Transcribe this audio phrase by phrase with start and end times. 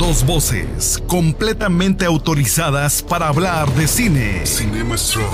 [0.00, 4.46] Dos voces completamente autorizadas para hablar de cine.
[4.46, 5.28] Cinema Strike.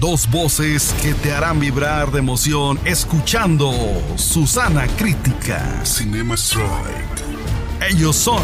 [0.00, 3.70] Dos voces que te harán vibrar de emoción escuchando
[4.16, 5.84] Susana Crítica.
[5.84, 7.90] Cinema Strike.
[7.90, 8.42] Ellos son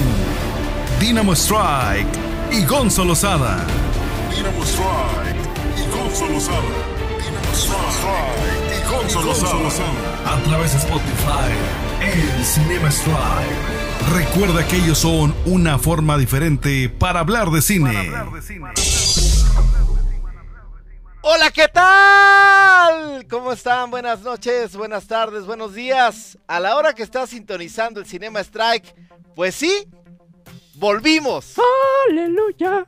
[1.00, 2.06] Dynamo Strike
[2.50, 3.64] y Gonzo Lozada.
[4.30, 5.40] Dynamo Strike
[5.78, 6.60] y Gonzo Lozada.
[7.18, 10.36] Dynamo Strike y Gonzo Lozada.
[10.36, 11.48] A través de Spotify,
[12.02, 13.72] el Cinema Strike.
[14.12, 18.10] Recuerda que ellos son una forma diferente para hablar de cine.
[21.22, 23.26] Hola, ¿qué tal?
[23.28, 23.90] ¿Cómo están?
[23.90, 26.36] Buenas noches, buenas tardes, buenos días.
[26.48, 28.92] A la hora que estás sintonizando el Cinema Strike,
[29.36, 29.86] pues sí,
[30.74, 31.54] volvimos.
[32.08, 32.84] Aleluya,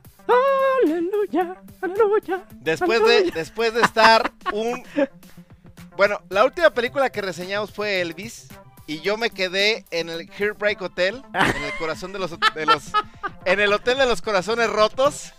[0.83, 2.45] aleluya, aleluya.
[2.59, 4.83] Después de, después de estar un...
[5.95, 8.49] Bueno, la última película que reseñamos fue Elvis.
[8.87, 12.91] Y yo me quedé en el Heartbreak Hotel, en el corazón de los, de los...
[13.45, 15.33] En el Hotel de los Corazones Rotos.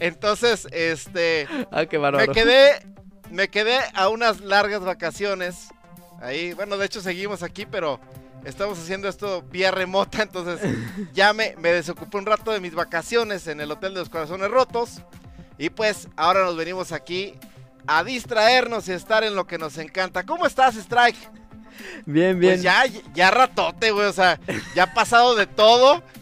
[0.00, 1.48] Entonces, este...
[1.70, 2.86] Ah, qué Me quedé,
[3.30, 5.68] me quedé a unas largas vacaciones.
[6.20, 8.00] Ahí, bueno, de hecho seguimos aquí, pero
[8.44, 10.60] estamos haciendo esto vía remota, entonces
[11.14, 14.50] ya me, me desocupé un rato de mis vacaciones en el Hotel de los Corazones
[14.50, 15.02] Rotos.
[15.56, 17.34] Y pues ahora nos venimos aquí
[17.86, 20.24] a distraernos y estar en lo que nos encanta.
[20.24, 21.16] ¿Cómo estás, Strike?
[22.06, 22.54] Bien, bien.
[22.54, 22.84] Pues ya,
[23.14, 24.38] ya ratote, güey, o sea,
[24.74, 26.02] ya ha pasado de todo.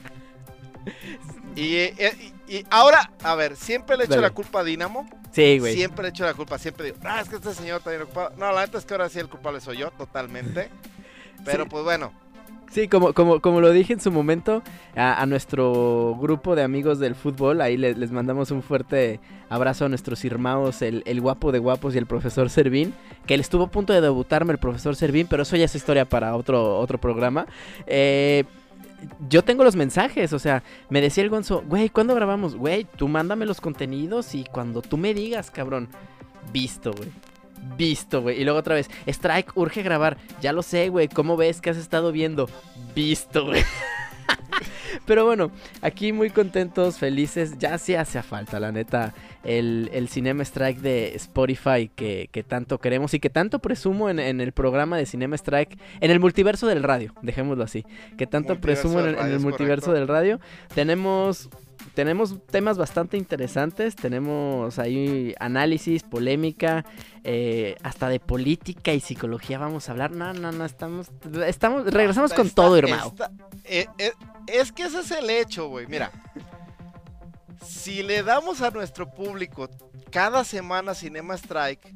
[1.56, 4.22] Y, eh, y- y ahora, a ver, siempre le echo Dale.
[4.28, 5.08] la culpa a Dinamo.
[5.32, 5.74] sí, güey.
[5.74, 8.32] Siempre le echo la culpa, siempre digo, ah, es que este señor está bien ocupado.
[8.36, 10.68] No, la neta es que ahora sí el culpable soy yo, totalmente.
[11.44, 11.70] Pero Sí.
[11.70, 12.12] pues bueno,
[12.70, 14.62] Sí, como, como, como lo dije en su momento,
[14.96, 19.88] a, nuestro grupo de amigos del fútbol, ahí le- les mandamos un fuerte abrazo a
[19.88, 22.92] nuestros irmãos, el, el guapo de guapos y el profesor Servín,
[23.26, 26.04] que él estuvo a punto de debutarme el profesor Servín, pero eso ya es historia
[26.04, 27.46] para otro, otro programa.
[27.86, 28.44] Eh,
[29.28, 32.56] yo tengo los mensajes, o sea, me decía el Gonzo, güey, ¿cuándo grabamos?
[32.56, 35.88] Güey, tú mándame los contenidos y cuando tú me digas, cabrón,
[36.52, 37.08] visto, güey.
[37.76, 38.40] Visto, güey.
[38.40, 40.16] Y luego otra vez, Strike, urge grabar.
[40.40, 41.08] Ya lo sé, güey.
[41.08, 42.48] ¿Cómo ves que has estado viendo?
[42.94, 43.62] Visto, güey.
[45.04, 47.58] Pero bueno, aquí muy contentos, felices.
[47.58, 52.78] Ya sí hace falta, la neta, el, el Cinema Strike de Spotify que, que tanto
[52.78, 56.66] queremos y que tanto presumo en, en el programa de Cinema Strike, en el multiverso
[56.66, 57.84] del radio, dejémoslo así.
[58.16, 59.92] Que tanto Multiverso presumo en, el- en multiverso correcto.
[59.92, 60.40] del radio.
[60.74, 61.50] Tenemos
[61.94, 66.84] tenemos temas bastante interesantes, tenemos ahí análisis, polémica,
[67.24, 70.10] eh, hasta de política y psicología vamos a hablar.
[70.12, 71.08] No, no, no, estamos,
[71.46, 73.14] estamos, regresamos está- con todo, hermano.
[73.64, 74.12] eh, eh,
[74.46, 75.86] es que ese es el hecho, güey.
[75.86, 76.10] Mira,
[77.64, 79.68] si le damos a nuestro público
[80.10, 81.94] cada semana Cinema Strike,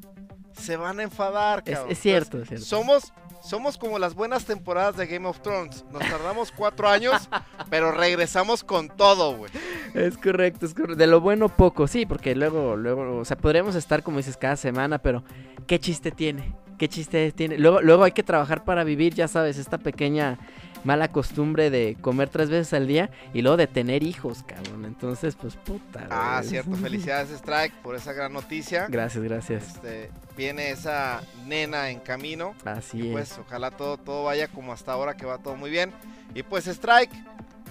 [0.53, 1.91] se van a enfadar, cabrón.
[1.91, 2.65] es cierto, es cierto.
[2.65, 5.83] Somos, somos como las buenas temporadas de Game of Thrones.
[5.91, 7.29] Nos tardamos cuatro años,
[7.69, 9.51] pero regresamos con todo, güey.
[9.93, 10.95] Es correcto, es correcto.
[10.95, 14.55] De lo bueno poco, sí, porque luego, luego, o sea, podríamos estar como dices cada
[14.55, 15.23] semana, pero
[15.67, 16.55] ¿qué chiste tiene?
[16.77, 17.57] ¿Qué chiste tiene?
[17.57, 20.39] Luego, luego hay que trabajar para vivir, ya sabes, esta pequeña
[20.83, 24.85] mala costumbre de comer tres veces al día y luego de tener hijos, cabrón.
[24.85, 26.07] Entonces, pues puta.
[26.09, 26.49] Ah, güey.
[26.49, 26.75] cierto.
[26.75, 28.87] Felicidades, Strike, por esa gran noticia.
[28.89, 29.63] Gracias, gracias.
[29.75, 32.55] Este, viene esa nena en camino.
[32.65, 33.11] Así Y es.
[33.11, 35.91] pues ojalá todo, todo vaya como hasta ahora, que va todo muy bien.
[36.33, 37.11] Y pues Strike,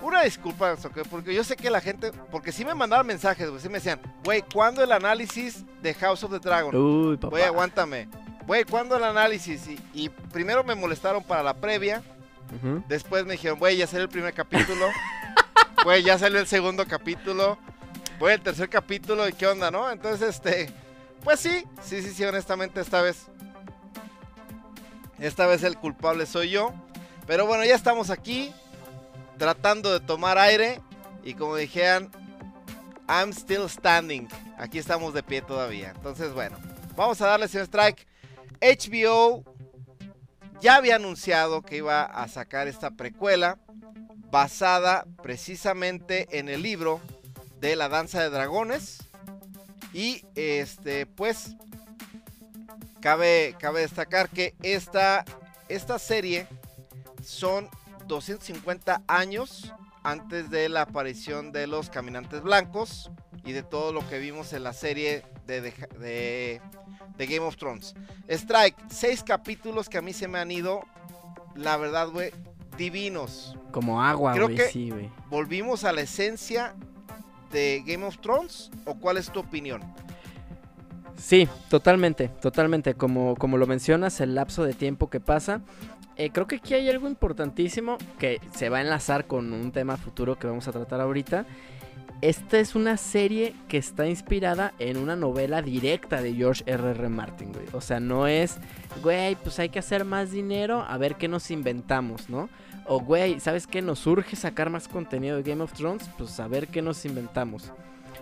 [0.02, 0.76] una disculpa,
[1.10, 4.00] porque yo sé que la gente, porque sí me mandaban mensajes, güey, sí me decían,
[4.24, 6.74] güey, ¿cuándo el análisis de House of the Dragon?
[6.74, 7.28] Uy, papá.
[7.30, 8.08] Güey, aguántame.
[8.46, 9.66] Güey, ¿cuándo el análisis?
[9.68, 12.02] Y, y primero me molestaron para la previa,
[12.88, 14.86] Después me dijeron, güey, ya salió el primer capítulo,
[15.84, 17.58] güey, ya salió el segundo capítulo,
[18.18, 19.90] güey, el tercer capítulo, ¿y qué onda, no?
[19.90, 20.72] Entonces, este,
[21.22, 23.26] pues sí, sí, sí, sí, honestamente esta vez,
[25.18, 26.72] esta vez el culpable soy yo,
[27.26, 28.52] pero bueno, ya estamos aquí,
[29.38, 30.80] tratando de tomar aire,
[31.22, 32.10] y como dijeron,
[33.08, 34.28] I'm still standing,
[34.58, 36.58] aquí estamos de pie todavía, entonces bueno,
[36.96, 38.06] vamos a darle señor Strike,
[38.60, 39.44] HBO
[40.60, 43.58] ya había anunciado que iba a sacar esta precuela
[44.30, 47.00] basada precisamente en el libro
[47.60, 48.98] de la danza de dragones.
[49.92, 51.56] Y este pues
[53.00, 55.24] cabe, cabe destacar que esta,
[55.68, 56.46] esta serie
[57.24, 57.68] son
[58.06, 59.72] 250 años
[60.02, 63.10] antes de la aparición de los caminantes blancos
[63.44, 66.60] y de todo lo que vimos en la serie de, de- de-
[67.16, 67.94] de Game of Thrones.
[68.28, 70.82] Strike, seis capítulos que a mí se me han ido,
[71.54, 72.30] la verdad, güey,
[72.76, 73.56] divinos.
[73.72, 75.10] Como agua, Creo que- sí, güey.
[75.28, 76.74] ¿Volvimos a la esencia
[77.52, 79.82] de Game of Thrones o cuál es tu opinión?
[81.16, 82.94] Sí, totalmente, totalmente.
[82.94, 85.60] Como, como lo mencionas, el lapso de tiempo que pasa.
[86.16, 89.96] eh, creo que aquí hay algo importantísimo que se va a enlazar con un tema
[89.96, 91.46] futuro que vamos a tratar ahorita.
[92.22, 96.90] Esta es una serie que está inspirada en una novela directa de George R.R.
[96.90, 97.08] R.
[97.08, 97.64] Martin, güey.
[97.72, 98.58] O sea, no es,
[99.02, 102.50] güey, pues hay que hacer más dinero, a ver qué nos inventamos, ¿no?
[102.84, 103.80] O, güey, ¿sabes qué?
[103.80, 107.72] Nos urge sacar más contenido de Game of Thrones, pues a ver qué nos inventamos.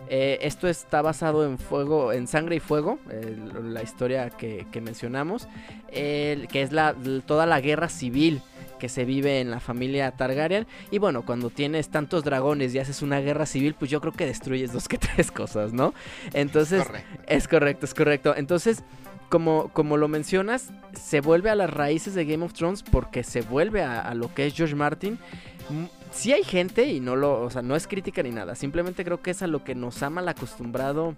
[0.08, 3.00] Eh, esto está basado en fuego, en sangre y fuego,
[3.64, 5.48] la historia que, mencionamos,
[5.90, 6.94] que es la,
[7.26, 8.42] toda la guerra civil
[8.78, 10.66] que se vive en la familia Targaryen.
[10.90, 14.26] Y bueno, cuando tienes tantos dragones y haces una guerra civil, pues yo creo que
[14.26, 15.94] destruyes dos que tres cosas, ¿no?
[16.32, 17.22] Entonces, Correcto.
[17.26, 18.34] es correcto, es correcto.
[18.36, 18.82] Entonces,
[19.28, 23.42] como, como lo mencionas, se vuelve a las raíces de Game of Thrones porque se
[23.42, 25.18] vuelve a, a lo que es George Martin.
[25.68, 28.54] Mm, Sí hay gente y no lo, o sea, no es crítica ni nada.
[28.54, 31.14] Simplemente creo que es a lo que nos ha mal acostumbrado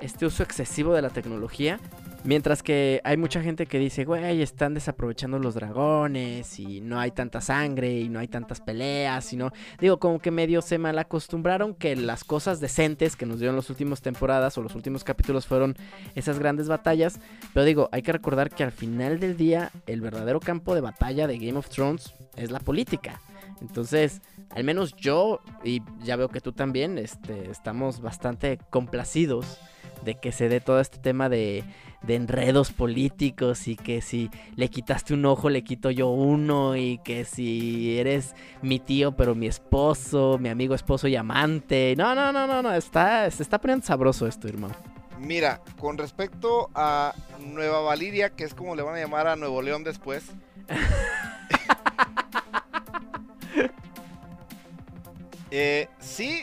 [0.00, 1.80] este uso excesivo de la tecnología.
[2.24, 7.10] Mientras que hay mucha gente que dice, güey, están desaprovechando los dragones y no hay
[7.10, 9.50] tanta sangre y no hay tantas peleas y no...
[9.80, 13.70] Digo, como que medio se mal acostumbraron que las cosas decentes que nos dieron las
[13.70, 15.74] últimas temporadas o los últimos capítulos fueron
[16.14, 17.18] esas grandes batallas.
[17.52, 21.26] Pero digo, hay que recordar que al final del día el verdadero campo de batalla
[21.26, 23.20] de Game of Thrones es la política.
[23.60, 29.58] Entonces, al menos yo, y ya veo que tú también, este, estamos bastante complacidos
[30.04, 31.64] de que se dé todo este tema de,
[32.02, 36.98] de enredos políticos y que si le quitaste un ojo, le quito yo uno y
[36.98, 41.94] que si eres mi tío, pero mi esposo, mi amigo esposo y amante.
[41.96, 44.74] No, no, no, no, no, está, se está poniendo sabroso esto, hermano.
[45.18, 49.62] Mira, con respecto a Nueva Valiria, que es como le van a llamar a Nuevo
[49.62, 50.24] León después.
[55.50, 56.42] eh, sí,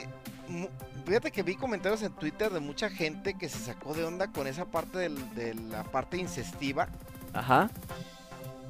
[1.09, 4.47] fíjate que vi comentarios en Twitter de mucha gente que se sacó de onda con
[4.47, 6.87] esa parte del- de la parte incestiva.
[7.33, 7.69] Ajá.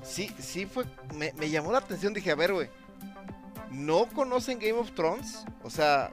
[0.04, 2.70] Sí, sí fue, me, me llamó la atención, dije, a ver, güey,
[3.72, 5.44] ¿no conocen Game of Thrones?
[5.64, 6.12] O sea,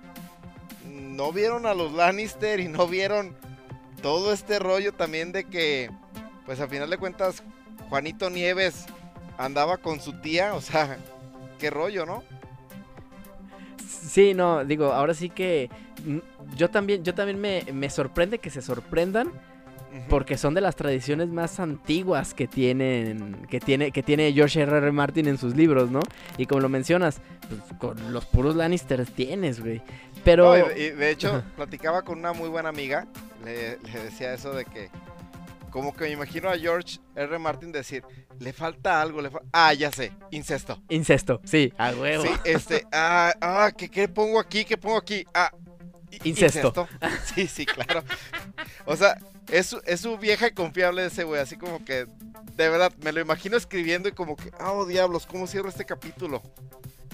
[0.85, 3.37] no vieron a los Lannister y no vieron
[4.03, 5.91] todo este rollo también de que,
[6.45, 7.43] pues a final de cuentas,
[7.89, 8.87] Juanito Nieves
[9.39, 10.99] andaba con su tía, o sea,
[11.61, 12.25] qué rollo, ¿no?
[13.89, 15.71] Sí, no, digo, ahora sí que
[16.57, 19.31] yo también, yo también me, me sorprende que se sorprendan
[20.11, 24.77] porque son de las tradiciones más antiguas que tienen, que tiene, que tiene George R.
[24.77, 24.93] R.
[24.93, 26.01] Martin en sus libros, ¿no?
[26.37, 29.81] Y como lo mencionas, pues, con los puros Lannisters tienes, güey.
[30.23, 33.07] Pero No, y- y de hecho, platicaba con una muy buena amiga,
[33.45, 34.91] le, le decía eso de que,
[35.71, 37.39] como que me imagino a George R.
[37.39, 38.03] Martin decir,
[38.39, 40.79] le falta algo, le fa- Ah, ya sé, incesto.
[40.91, 42.23] incesto, sí, a huevo.
[42.25, 44.65] Sí, este, ah, ah, ¿qué, qué pongo aquí?
[44.67, 45.25] ¿Qué pongo aquí?
[45.33, 45.51] Ah,
[46.11, 46.89] i- Incesto.
[47.35, 48.03] Sí, sí, claro.
[48.85, 49.19] O sea,
[49.51, 52.07] es, su- es su vieja y confiable ese güey, así como que,
[52.57, 56.43] de verdad, me lo imagino escribiendo y como que, oh, diablos, ¿cómo cierro este capítulo?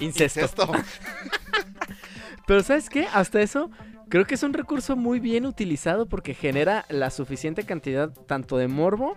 [0.00, 0.40] Incesto.
[0.40, 0.70] Incesto.
[2.46, 3.06] Pero ¿sabes qué?
[3.12, 3.70] Hasta eso
[4.08, 8.68] creo que es un recurso muy bien utilizado porque genera la suficiente cantidad tanto de
[8.68, 9.16] morbo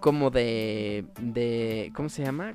[0.00, 1.04] como de...
[1.20, 2.54] de ¿Cómo se llama?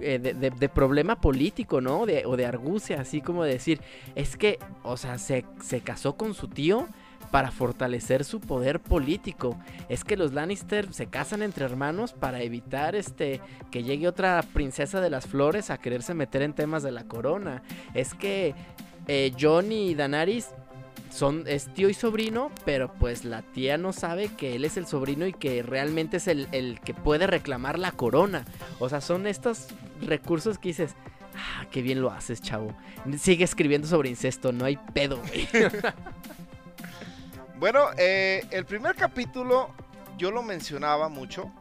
[0.00, 2.06] Eh, de, de- problema político, ¿no?
[2.06, 3.80] De, o de argucia, así como de decir,
[4.14, 6.86] es que, o sea, se, se casó con su tío
[7.30, 9.58] para fortalecer su poder político.
[9.88, 13.40] Es que los Lannister se casan entre hermanos para evitar este
[13.70, 17.62] que llegue otra princesa de las flores a quererse meter en temas de la corona.
[17.92, 18.54] Es que
[19.06, 20.48] eh, Jon y Daenerys
[21.10, 24.86] son es tío y sobrino, pero pues la tía no sabe que él es el
[24.86, 28.44] sobrino y que realmente es el, el que puede reclamar la corona.
[28.78, 29.68] O sea, son estos
[30.00, 30.94] recursos que dices,
[31.36, 32.74] ah, qué bien lo haces, chavo.
[33.18, 35.20] Sigue escribiendo sobre incesto, no hay pedo.
[37.60, 39.68] Bueno, eh, el primer capítulo
[40.16, 41.52] yo lo mencionaba mucho.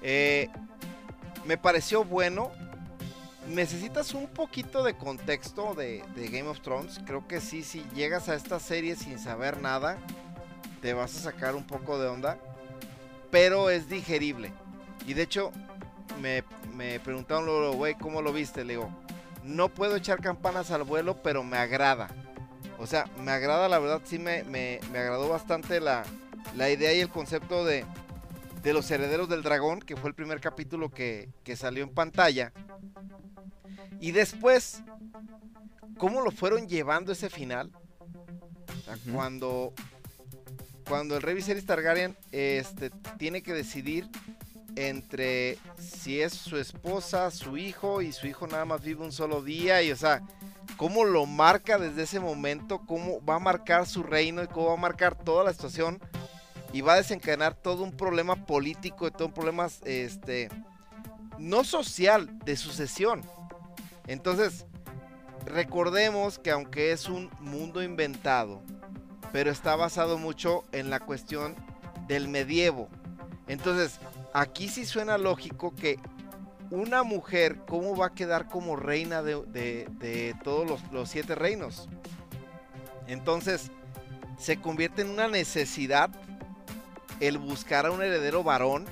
[0.00, 0.48] Eh,
[1.44, 2.52] me pareció bueno.
[3.48, 7.00] Necesitas un poquito de contexto de, Game of Thrones.
[7.04, 9.98] Creo que sí, si llegas a esta serie sin saber nada,
[10.80, 12.38] te vas a sacar un poco de onda.
[13.30, 14.52] Pero es digerible.
[15.06, 15.52] Y de hecho,
[16.20, 16.42] me,
[16.74, 18.64] me preguntaron luego, güey, ¿cómo lo viste?
[18.64, 18.90] Le digo,
[19.42, 22.08] no puedo echar campanas al vuelo, pero me agrada.
[22.78, 26.04] O sea, me agrada, la verdad, sí me, me, me agradó bastante la,
[26.56, 27.84] la idea y el concepto de,
[28.64, 32.52] de los herederos del dragón, que fue el primer capítulo que, que salió en pantalla.
[34.00, 34.82] Y después,
[35.98, 37.70] ¿cómo lo fueron llevando ese final?
[38.66, 39.12] O sea, Ujú.
[39.12, 39.72] cuando,
[40.88, 44.08] cuando el rey Viserys Targaryen este, tiene que decidir
[44.76, 49.42] entre si es su esposa, su hijo, y su hijo nada más vive un solo
[49.42, 50.22] día, y o sea,
[50.78, 54.72] cómo lo marca desde ese momento, cómo va a marcar su reino y cómo va
[54.72, 56.00] a marcar toda la situación
[56.74, 60.48] y va a desencadenar todo un problema político y todo un problema este
[61.38, 63.22] no social, de sucesión.
[64.08, 64.66] Entonces,
[65.46, 68.60] recordemos que aunque es un mundo inventado,
[69.32, 71.54] pero está basado mucho en la cuestión
[72.08, 72.88] del medievo.
[73.46, 74.00] Entonces,
[74.32, 76.00] aquí sí suena lógico que
[76.70, 81.88] una mujer, ¿cómo va a quedar como reina de, todos los, los siete reinos?
[83.06, 83.70] Entonces,
[84.38, 86.10] se convierte en una necesidad
[87.26, 88.86] el buscar a un heredero varón.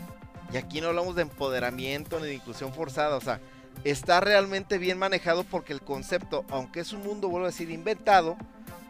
[0.53, 3.17] Y aquí no hablamos de empoderamiento ni de inclusión forzada.
[3.17, 3.41] O sea,
[3.85, 8.37] está realmente bien manejado porque el concepto, aunque es un mundo, vuelvo a decir, inventado,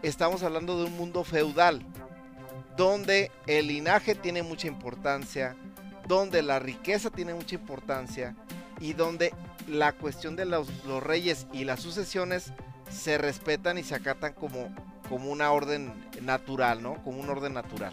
[0.02, 1.82] estamos hablando de un mundo feudal.
[2.76, 5.56] Donde el linaje tiene mucha importancia.
[6.08, 8.34] Donde la riqueza tiene mucha importancia.
[8.80, 9.32] Y donde
[9.68, 10.68] la cuestión de los,
[11.02, 12.52] reyes y las sucesiones
[12.90, 14.74] se respetan y se acatan como,
[15.08, 17.02] como una orden natural, ¿no?
[17.04, 17.92] Como un orden natural.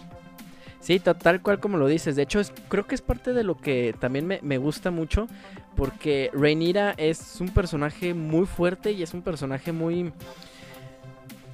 [0.80, 2.16] Sí, tal cual como lo dices.
[2.16, 5.28] De hecho, creo que es parte de lo que también me, gusta mucho.
[5.76, 10.12] Porque Rhaenyra es un personaje muy fuerte y es un personaje muy...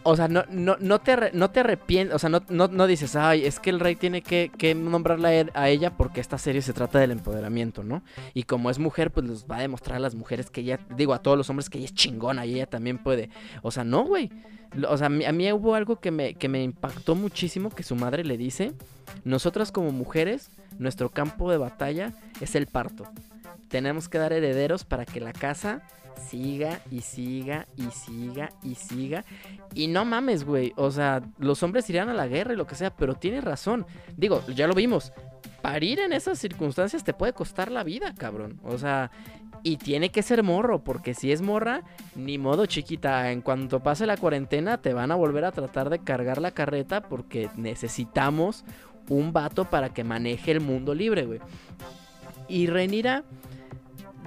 [0.08, 3.44] O sea, no, no, no te, no te arrepientes, o sea, no, no, dices, ay,
[3.44, 7.00] es que el rey tiene que, que, nombrarla a ella porque esta serie se trata
[7.00, 8.04] del empoderamiento, ¿no?
[8.36, 11.16] Y como es mujer, pues les va a demostrar a las mujeres que ella, digo,
[11.16, 13.32] a todos los hombres que ella es chingona y ella también puede.
[13.64, 14.30] O sea, no, güey.
[14.88, 18.24] O sea, a mí, hubo algo que me, que me impactó muchísimo que su madre
[18.24, 18.74] le dice.
[19.24, 23.06] Nosotras como mujeres, nuestro campo de batalla es el parto.
[23.70, 25.82] Tenemos que dar herederos para que la casa
[26.18, 29.26] siga y siga y siga y siga.
[29.74, 30.74] Y no mames, güey.
[30.76, 33.86] O sea, los hombres irían a la guerra y lo que sea, pero tiene razón.
[34.16, 35.14] Digo, ya lo vimos.
[35.62, 38.60] Parir en esas circunstancias te puede costar la vida, cabrón.
[38.64, 39.12] O sea,
[39.64, 41.82] y tiene que ser morro, porque si es morra,
[42.16, 43.32] ni modo chiquita.
[43.32, 47.02] En cuanto pase la cuarentena, te van a volver a tratar de cargar la carreta
[47.02, 48.64] porque necesitamos
[49.10, 51.40] un vato para que maneje el mundo libre, güey.
[52.48, 53.24] Y Renira,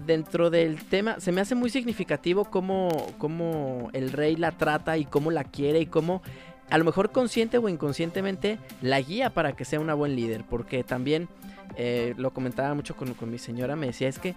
[0.07, 2.88] dentro del tema, se me hace muy significativo cómo,
[3.19, 6.23] cómo el rey la trata y cómo la quiere y cómo
[6.71, 10.45] a lo mejor consciente o inconscientemente la guía para que sea una buen líder.
[10.49, 11.28] Porque también
[11.76, 14.35] eh, lo comentaba mucho con, con, mi señora, me decía, es que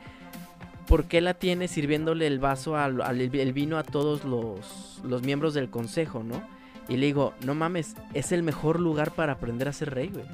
[0.87, 5.53] ¿por qué la tiene sirviéndole el vaso al, el vino a todos los, los, miembros
[5.53, 6.41] del consejo, no?
[6.89, 10.25] Y le digo, no mames, es el mejor lugar para aprender a ser rey, güey.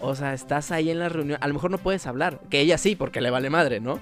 [0.00, 2.78] O sea, estás ahí en la reunión, a lo mejor no puedes hablar, que ella
[2.78, 4.00] sí, porque le vale madre, ¿no?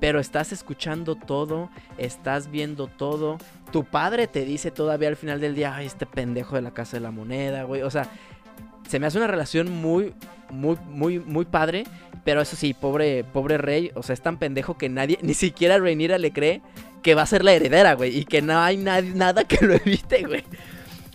[0.00, 3.38] Pero estás escuchando todo, estás viendo todo.
[3.72, 6.96] Tu padre te dice todavía al final del día, ay, este pendejo de la casa
[6.96, 7.82] de la moneda, güey.
[7.82, 8.08] O sea,
[8.88, 10.14] se me hace una relación muy,
[10.50, 11.84] muy, muy, muy padre.
[12.24, 15.78] Pero eso sí, pobre, pobre rey, o sea, es tan pendejo que nadie, ni siquiera
[15.78, 16.60] Rhaenyra le cree
[17.02, 18.18] que va a ser la heredera, güey.
[18.18, 20.42] Y que no hay nada que lo evite, güey.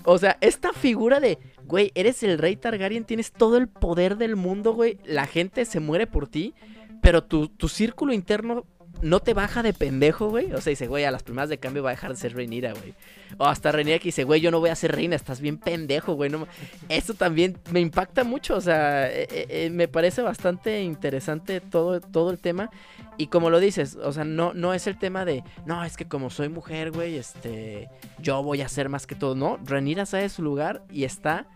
[0.05, 4.35] O sea, esta figura de, güey, eres el rey Targaryen, tienes todo el poder del
[4.35, 4.97] mundo, güey.
[5.03, 6.53] La gente se muere por ti,
[7.01, 8.65] pero tu, tu círculo interno
[9.01, 10.51] no te baja de pendejo, güey.
[10.53, 12.73] O sea, dice, güey, a las primeras de cambio va a dejar de ser reinira,
[12.73, 12.93] güey.
[13.37, 16.13] O hasta Reinira que dice, güey, yo no voy a ser reina, estás bien pendejo,
[16.13, 16.29] güey.
[16.29, 16.47] No...
[16.89, 22.01] Eso también me impacta mucho, o sea, eh, eh, eh, me parece bastante interesante todo,
[22.01, 22.69] todo el tema.
[23.17, 26.07] Y como lo dices, o sea, no, no es el tema de, no, es que
[26.07, 29.35] como soy mujer, güey, este, yo voy a hacer más que todo.
[29.35, 31.47] No, Renira sabe su lugar y está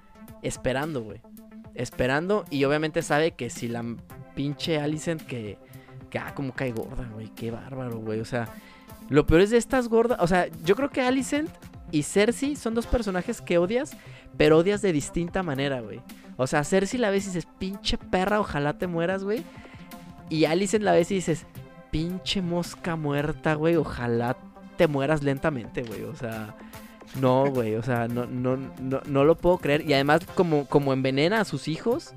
[0.41, 1.21] esperando, güey.
[1.73, 3.83] Esperando y obviamente sabe que si la
[4.35, 5.57] pinche Alicent que
[6.19, 8.19] ah, como cae gorda, güey, qué bárbaro, güey.
[8.19, 8.47] O sea,
[9.09, 10.17] lo peor es de estas gordas.
[10.21, 11.49] O sea, yo creo que Alicent
[11.91, 13.95] y Cersei son dos personajes que odias,
[14.37, 16.01] pero odias de distinta manera, güey.
[16.37, 19.43] O sea, Cersei la ves y dices, pinche perra, ojalá te mueras, güey.
[20.29, 21.45] Y Alicent la ves y dices,
[21.91, 24.35] pinche mosca muerta, güey, ojalá
[24.77, 26.03] te mueras lentamente, güey.
[26.03, 26.55] O sea,
[27.19, 29.87] no, güey, o sea, no, no, no, no lo puedo creer.
[29.87, 32.13] Y además, como, como envenena a sus hijos,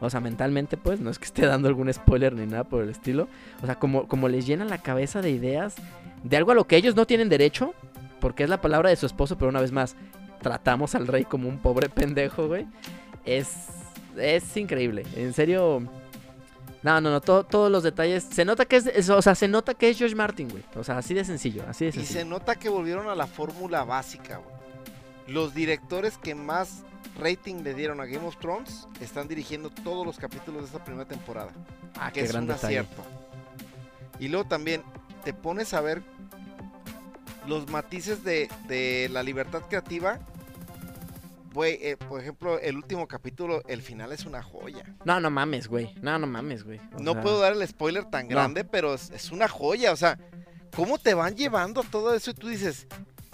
[0.00, 2.90] o sea, mentalmente, pues, no es que esté dando algún spoiler ni nada por el
[2.90, 3.28] estilo.
[3.62, 5.76] O sea, como, como les llena la cabeza de ideas
[6.22, 7.74] de algo a lo que ellos no tienen derecho,
[8.20, 9.96] porque es la palabra de su esposo, pero una vez más,
[10.40, 12.66] tratamos al rey como un pobre pendejo, güey.
[13.24, 13.68] Es,
[14.16, 15.04] es increíble.
[15.14, 15.82] En serio.
[16.82, 18.24] No, no, no, todos los detalles.
[18.30, 20.62] Se nota que es, o sea, se nota que es George Martin, güey.
[20.76, 22.20] O sea, así de sencillo, así de sencillo.
[22.20, 24.54] Y se nota que volvieron a la fórmula básica, güey.
[25.26, 26.84] Los directores que más
[27.18, 31.06] rating le dieron a Game of Thrones, están dirigiendo todos los capítulos de esta primera
[31.06, 31.50] temporada.
[31.98, 33.02] Ah, que es un acierto.
[34.18, 34.82] Y luego también
[35.24, 36.02] te pones a ver
[37.46, 40.18] los matices de, la libertad creativa.
[41.52, 44.84] Güey, eh, por ejemplo, el último capítulo, el final es una joya.
[45.04, 45.94] No, no mames, güey.
[46.02, 46.80] No, no mames, güey.
[47.00, 49.92] No puedo dar el spoiler tan grande, pero es, es, una joya.
[49.92, 50.18] O sea,
[50.74, 52.32] ¿cómo te van llevando todo eso?
[52.32, 52.86] Y tú dices,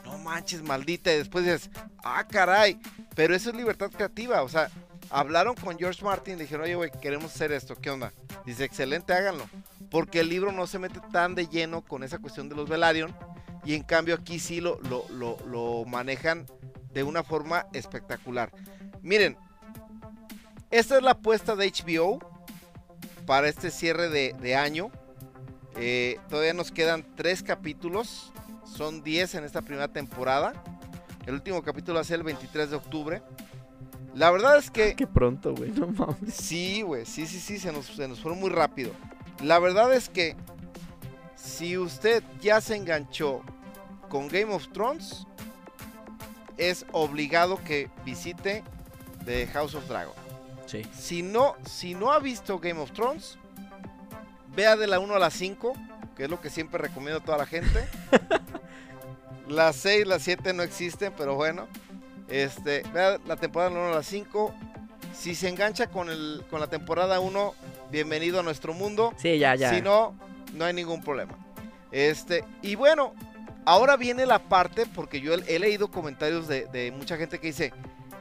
[0.04, 1.12] no manches, maldita.
[1.12, 1.68] Y después dices,
[2.04, 2.78] ah, caray.
[3.14, 4.42] Pero eso es libertad creativa.
[4.42, 4.70] O sea,
[5.10, 7.74] hablaron con George Martin y dijeron, oye, güey, queremos hacer esto.
[7.76, 8.12] ¿Qué onda?
[8.46, 9.44] Dice, excelente, háganlo.
[9.90, 13.14] porque el libro no se mete tan de lleno con esa cuestión de los Velaryon,
[13.64, 16.46] y en cambio aquí sí lo, lo, lo- lo manejan
[16.94, 18.50] de una forma espectacular.
[19.02, 19.36] Miren,
[20.70, 22.18] esta es la apuesta de HBO
[23.26, 24.90] para este cierre de, de año.
[25.76, 28.32] Eh, todavía nos quedan tres capítulos,
[28.64, 30.54] son 10 en esta primera temporada.
[31.26, 33.22] El último capítulo va a ser el 23 de octubre.
[34.14, 36.34] La verdad es que Qué pronto, güey, no mames.
[36.34, 38.92] Sí, güey, sí, sí, sí, se nos, se nos fueron muy rápido.
[39.42, 40.36] La verdad es que
[41.36, 43.42] si usted ya se enganchó
[44.08, 45.26] con Game of Thrones,
[46.58, 48.62] es obligado que visite
[49.24, 50.14] The House of Dragon.
[50.66, 50.82] Sí.
[50.92, 53.38] Si no, si no ha visto Game of Thrones,
[54.54, 55.72] vea de la 1 a la 5,
[56.16, 57.88] que es lo que siempre recomiendo a toda la gente.
[59.48, 61.68] las 6, las 7 no existen, pero bueno.
[62.28, 64.54] Este, vea la temporada de la 1 a la 5.
[65.14, 67.54] Si se engancha con, el, con la temporada 1,
[67.90, 69.12] bienvenido a nuestro mundo.
[69.16, 69.74] Sí, ya, ya.
[69.74, 70.14] Si no,
[70.54, 71.34] no hay ningún problema.
[71.90, 73.12] Este, y bueno,
[73.66, 77.48] ahora viene la parte, porque yo he, he leído comentarios de, de mucha gente que
[77.48, 77.72] dice,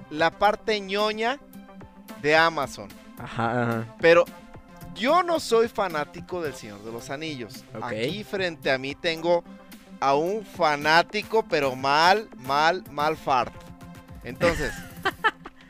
[0.10, 1.40] la parte ñoña
[2.22, 2.90] de Amazon.
[3.18, 3.96] Ajá, ajá.
[4.02, 4.26] Pero
[4.96, 7.64] yo no soy fanático del Señor de los Anillos.
[7.82, 9.44] Aquí frente a mí tengo
[10.02, 13.54] a un fanático, pero mal, mal, mal fart.
[14.24, 14.74] Entonces,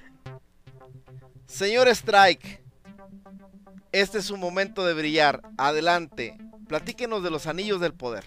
[1.45, 2.61] señor Strike,
[3.91, 5.41] este es su momento de brillar.
[5.57, 8.23] Adelante, platíquenos de los Anillos del Poder.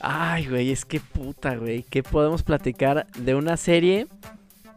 [0.00, 1.82] Ay, güey, es que puta, güey.
[1.82, 4.06] ¿Qué podemos platicar de una serie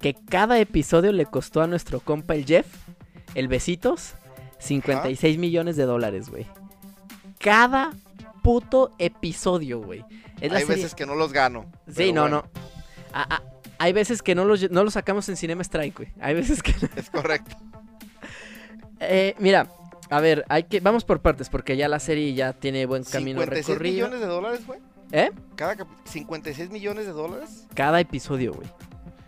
[0.02, 2.68] que cada episodio le costó a nuestro compa el Jeff,
[3.34, 4.16] el Besitos,
[4.60, 6.46] 56 millones de dólares, güey?
[7.40, 7.94] Cada
[8.44, 10.04] puto episodio, güey.
[10.42, 11.66] Hay serie- veces que no los gano.
[11.88, 12.46] Sí, no, bueno,
[13.14, 13.20] no.
[13.80, 16.10] Hay veces que no los, no los sacamos en Cinema Strike, güey.
[16.22, 16.74] Hay veces que...
[16.96, 17.56] Es correcto.
[19.00, 19.68] Eh, mira,
[20.10, 20.80] a ver, hay que...
[20.80, 23.94] Vamos por partes, porque ya la serie ya tiene buen camino 56 recorrido.
[24.08, 24.80] millones de dólares, güey.
[25.12, 25.32] ¿Eh?
[25.56, 27.66] Cada cap- 56 millones de dólares.
[27.74, 28.68] Cada episodio, güey.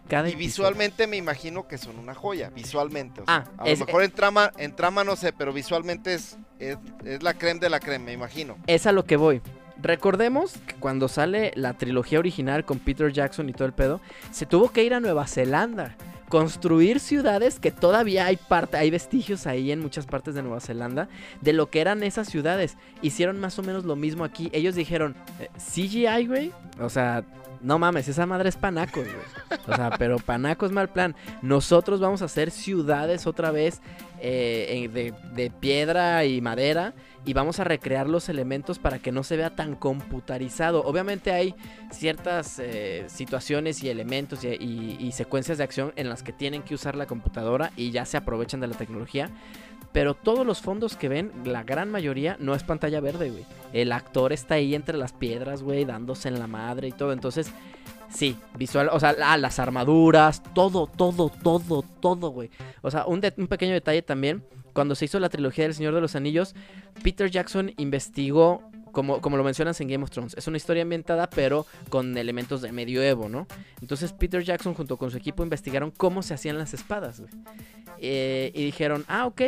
[0.10, 0.48] Cada Y episodio.
[0.48, 3.22] visualmente me imagino que son una joya, visualmente.
[3.22, 6.14] o sea, Ah, a es- lo mejor en trama, en trama no sé, pero visualmente
[6.14, 8.58] es, es, es la creme de la creme, me imagino.
[8.68, 9.42] Es a lo que voy.
[9.82, 14.00] Recordemos que cuando sale la trilogía original con Peter Jackson y todo el pedo,
[14.32, 15.96] se tuvo que ir a Nueva Zelanda.
[16.30, 21.08] Construir ciudades que todavía hay parte, hay vestigios ahí en muchas partes de Nueva Zelanda
[21.42, 22.78] de lo que eran esas ciudades.
[23.02, 24.50] Hicieron más o menos lo mismo aquí.
[24.54, 26.52] Ellos dijeron, eh, CGI, güey.
[26.80, 27.24] O sea,
[27.66, 29.60] no mames, esa madre es panacos, güey.
[29.68, 31.16] O sea, pero panacos mal plan.
[31.42, 33.82] Nosotros vamos a hacer ciudades otra vez
[34.22, 34.88] eh,
[35.34, 36.94] de, piedra y madera
[37.26, 40.84] y vamos a recrear los elementos para que no se vea tan computarizado.
[40.84, 41.56] Obviamente hay
[41.92, 46.96] ciertas eh, situaciones y elementos y secuencias de acción en las que tienen que usar
[46.96, 49.32] la computadora y ya se aprovechan de la tecnología.
[49.96, 53.46] Pero todos los fondos que ven, la gran mayoría, no es pantalla verde, güey.
[53.72, 57.14] El actor está ahí entre las piedras, güey, dándose en la madre y todo.
[57.14, 57.50] Entonces,
[58.10, 62.50] sí, visual, o sea, las armaduras, todo, todo, todo, todo, güey.
[62.82, 66.02] O sea, un, un pequeño detalle también, cuando se hizo la trilogía del Señor de
[66.02, 66.56] los Anillos,
[67.02, 71.30] Peter Jackson investigó, como, como lo mencionas en Game of Thrones, es una historia ambientada
[71.30, 73.46] pero con elementos de medioevo, ¿no?
[73.82, 77.32] Entonces Peter Jackson junto con su equipo investigaron cómo se hacían las espadas, güey.
[78.00, 79.42] Eh, y dijeron, ah, ok,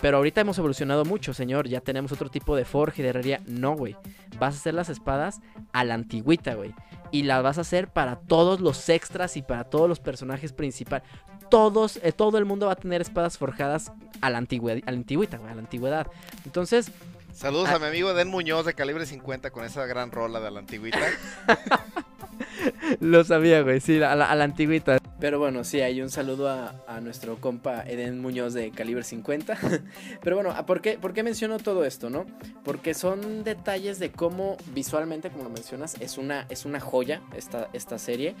[0.00, 3.40] pero ahorita hemos evolucionado mucho, señor, ya tenemos otro tipo de forja y de herrería.
[3.46, 3.96] No, güey,
[4.38, 5.40] vas a hacer las espadas
[5.72, 6.72] a la antigüita, güey.
[7.10, 11.08] Y las vas a hacer para todos los extras y para todos los personajes principales.
[11.50, 15.38] Todos, eh, todo el mundo va a tener espadas forjadas a la a la antigüita,
[15.38, 16.06] güey, a la antigüedad.
[16.44, 16.92] Entonces,
[17.36, 17.74] Saludos Ah.
[17.74, 20.98] a mi amigo Den Muñoz de calibre 50 con esa gran rola de la antigüita.
[23.00, 24.96] Lo sabía, güey, sí, a la, a la antigüita.
[25.20, 29.58] Pero bueno, sí, hay un saludo a, a nuestro compa Eden Muñoz de calibre 50.
[30.22, 32.24] Pero bueno, ¿a ¿por qué, ¿por qué menciono todo esto, no?
[32.64, 37.68] Porque son detalles de cómo visualmente, como lo mencionas, es una, es una joya esta,
[37.74, 38.34] esta serie.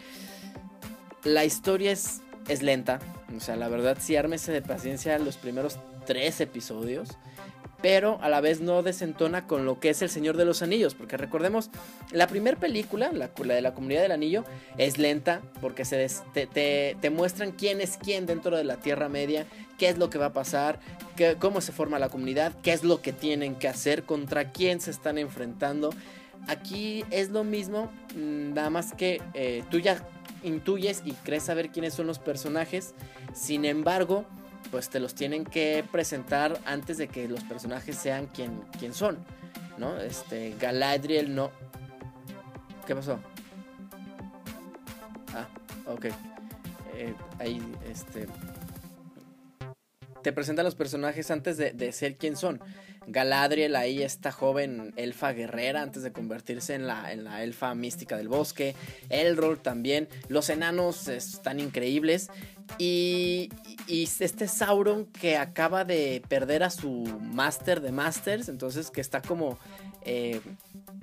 [1.22, 2.98] La historia es, es lenta,
[3.36, 7.18] o sea, la verdad sí ármese de paciencia los primeros tres episodios.
[7.82, 10.94] Pero a la vez no desentona con lo que es El Señor de los Anillos.
[10.94, 11.70] Porque recordemos,
[12.10, 14.44] la primera película, la, de la Comunidad del Anillo,
[14.78, 19.46] es lenta porque se des- te muestran quién es quién dentro de la Tierra Media,
[19.78, 20.80] qué es lo que va a pasar,
[21.16, 24.80] qué- cómo se forma la comunidad, qué es lo que tienen que hacer, contra quién
[24.80, 25.90] se están enfrentando.
[26.48, 29.98] Aquí es lo mismo, mm, nada más que eh, tú ya
[30.44, 32.94] intuyes y crees saber quiénes son los personajes.
[33.34, 34.24] Sin embargo,
[34.70, 39.18] pues te los tienen que presentar antes de que los personajes sean quien, quien son,
[39.78, 39.98] ¿no?
[39.98, 41.50] Este, Galadriel no...
[42.86, 43.18] ¿Qué pasó?
[45.34, 45.48] Ah,
[45.86, 46.06] ok.
[46.94, 48.26] Eh, ahí, este...
[50.22, 52.60] Te presentan los personajes antes de, de ser quien son.
[53.06, 58.16] Galadriel ahí, esta joven elfa guerrera antes de convertirse en la, en la elfa mística
[58.16, 58.74] del bosque.
[59.08, 60.08] Elrond también.
[60.28, 62.30] Los enanos están increíbles.
[62.78, 63.50] Y,
[63.86, 68.48] y este Sauron que acaba de perder a su Master de Masters.
[68.48, 69.58] Entonces que está como
[70.02, 70.40] eh,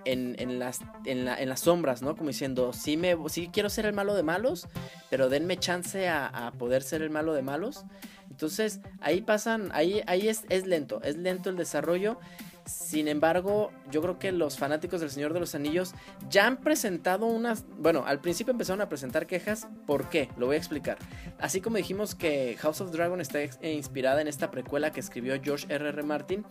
[0.06, 2.16] en, las, en, las sombras, ¿no?
[2.16, 4.68] Como diciendo, sí, me, sí quiero ser el malo de malos,
[5.10, 7.86] pero denme chance a, a poder ser el malo de malos.
[8.34, 12.18] Entonces, ahí pasan, ahí, ahí es, es lento, es lento el desarrollo.
[12.66, 15.94] Sin embargo, yo creo que los fanáticos del Señor de los Anillos
[16.32, 17.64] ya han presentado unas...
[17.78, 19.68] Bueno, al principio empezaron a presentar quejas.
[19.86, 20.30] ¿Por qué?
[20.36, 20.98] Lo voy a explicar.
[21.38, 25.68] Así como dijimos que House of Dragon está inspirada en esta precuela que escribió George
[25.70, 25.90] R.R.
[25.90, 26.02] R.
[26.02, 26.44] Martin,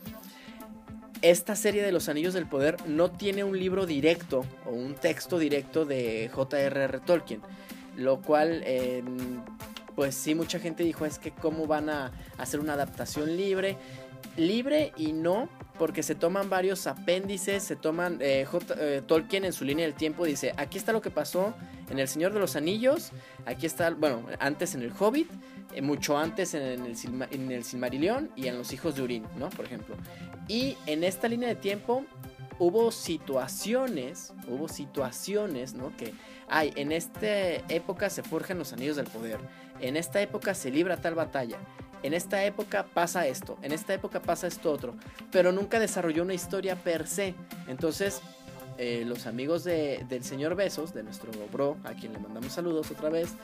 [1.20, 5.36] esta serie de los Anillos del Poder no tiene un libro directo o un texto
[5.36, 7.00] directo de J.R.R.
[7.00, 7.42] Tolkien.
[7.96, 8.62] Lo cual
[9.94, 13.76] pues sí, mucha gente dijo es que cómo van a hacer una adaptación libre.
[14.36, 18.18] Libre y no, porque se toman varios apéndices, se toman...
[18.20, 18.46] Eh,
[18.78, 21.54] eh, Tolkien en su línea del tiempo dice, aquí está lo que pasó
[21.90, 23.10] en El Señor de los Anillos,
[23.46, 25.28] aquí está, bueno, antes en El Hobbit,
[25.74, 29.50] eh, mucho antes en el, el Silmarillion y en Los Hijos de Urín, ¿no?
[29.50, 29.96] Por ejemplo.
[30.48, 32.04] Y en esta línea de tiempo
[32.58, 35.96] hubo situaciones, hubo situaciones, ¿no?
[35.96, 36.14] Que
[36.48, 37.26] hay, en esta
[37.68, 39.40] época se forjan los anillos del poder,
[39.80, 41.58] en esta época se libra tal batalla,
[42.02, 44.94] en esta época pasa esto, en esta época pasa esto otro,
[45.30, 47.34] pero nunca desarrolló una historia per se.
[47.68, 48.20] Entonces,
[48.78, 52.90] eh, los amigos de, del señor Besos, de nuestro bro, a quien le mandamos saludos
[52.90, 53.34] otra vez,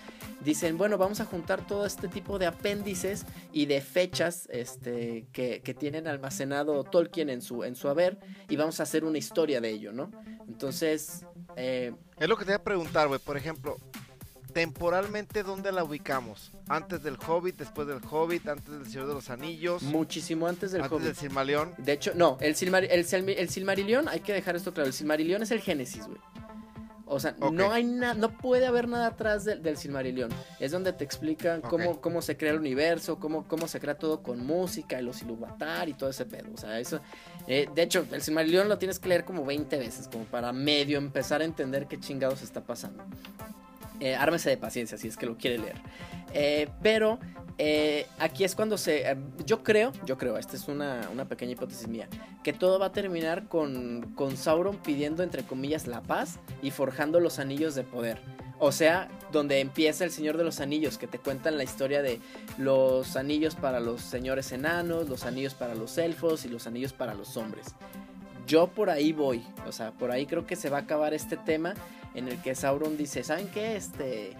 [0.40, 5.60] dicen, bueno, vamos a juntar todo este tipo de apéndices y de fechas este, que,
[5.62, 9.60] que, tienen almacenado Tolkien en su, en su haber y vamos a hacer una historia
[9.60, 10.10] de ello, ¿no?
[10.48, 11.24] Entonces...
[11.56, 13.76] Eh, es lo que te voy a preguntar, güey, por ejemplo,
[14.52, 16.52] temporalmente, ¿dónde la ubicamos?
[16.68, 19.82] ¿Antes del Hobbit, después del Hobbit, antes del Señor de los Anillos?
[19.82, 21.06] Muchísimo antes del antes Hobbit.
[21.06, 21.74] del Silmarillion.
[21.78, 22.56] De hecho, no, el,
[22.90, 26.18] el, Silmarillion, hay que dejar esto claro, el Silmarillion es el Génesis, güey.
[27.10, 30.28] O sea, no hay nada, no puede haber nada atrás del Silmarillion.
[30.60, 34.22] Es donde te explican cómo, cómo se crea el universo, cómo, cómo se crea todo
[34.22, 36.50] con música, y los Iluvatar y todo ese pedo.
[36.52, 37.00] O sea, eso.
[37.46, 40.98] Eh, de hecho, el Silmarillion lo tienes que leer como 20 veces, como para medio
[40.98, 43.02] empezar a entender qué chingados está pasando.
[44.00, 45.76] Eh, ármese de paciencia si es que lo quiere leer.
[46.32, 47.18] Eh, pero
[47.56, 49.16] eh, aquí es cuando se...
[49.44, 52.08] yo creo, yo creo, esta es una, pequeña hipótesis mía,
[52.44, 57.18] que todo va a terminar con, con Sauron pidiendo entre comillas la paz y forjando
[57.18, 58.20] los anillos de poder.
[58.60, 62.20] O sea, donde empieza el Señor de los Anillos, que te cuentan la historia de
[62.56, 67.14] los anillos para los señores enanos, los anillos para los elfos y los anillos para
[67.14, 67.66] los hombres.
[68.48, 71.36] Yo por ahí voy, o sea, por ahí creo que se va a acabar este
[71.36, 71.74] tema
[72.14, 73.76] en el que Sauron dice, ¿saben qué?
[73.76, 74.36] Este,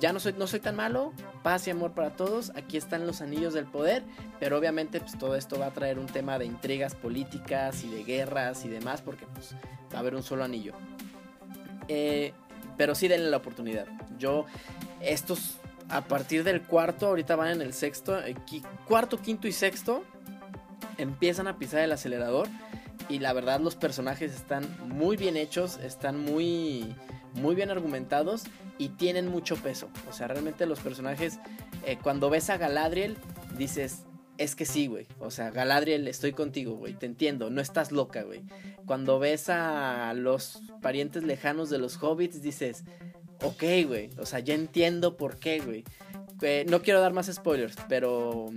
[0.00, 3.20] ya no soy, no soy tan malo, paz y amor para todos, aquí están los
[3.20, 4.02] anillos del poder,
[4.40, 8.04] pero obviamente pues todo esto va a traer un tema de intrigas políticas y de
[8.04, 9.54] guerras y demás, porque pues
[9.92, 10.74] va a haber un solo anillo.
[11.88, 12.32] Eh,
[12.76, 13.86] pero sí denle la oportunidad.
[14.18, 14.46] Yo,
[15.00, 18.34] estos, a partir del cuarto, ahorita van en el sexto, eh,
[18.86, 20.04] cuarto, quinto y sexto,
[20.98, 22.48] empiezan a pisar el acelerador
[23.08, 26.94] y la verdad los personajes están muy bien hechos, están muy,
[27.34, 28.44] muy bien argumentados
[28.78, 29.88] y tienen mucho peso.
[30.08, 31.38] O sea, realmente los personajes,
[31.84, 33.16] eh, cuando ves a Galadriel,
[33.56, 34.04] dices,
[34.38, 35.06] es que sí, güey.
[35.20, 36.94] O sea, Galadriel, estoy contigo, güey.
[36.94, 38.42] Te entiendo, no estás loca, güey.
[38.86, 42.84] Cuando ves a los parientes lejanos de los hobbits, dices,
[43.42, 44.10] ok, güey.
[44.18, 45.84] O sea, ya entiendo por qué, güey.
[46.42, 48.50] Eh, no quiero dar más spoilers, pero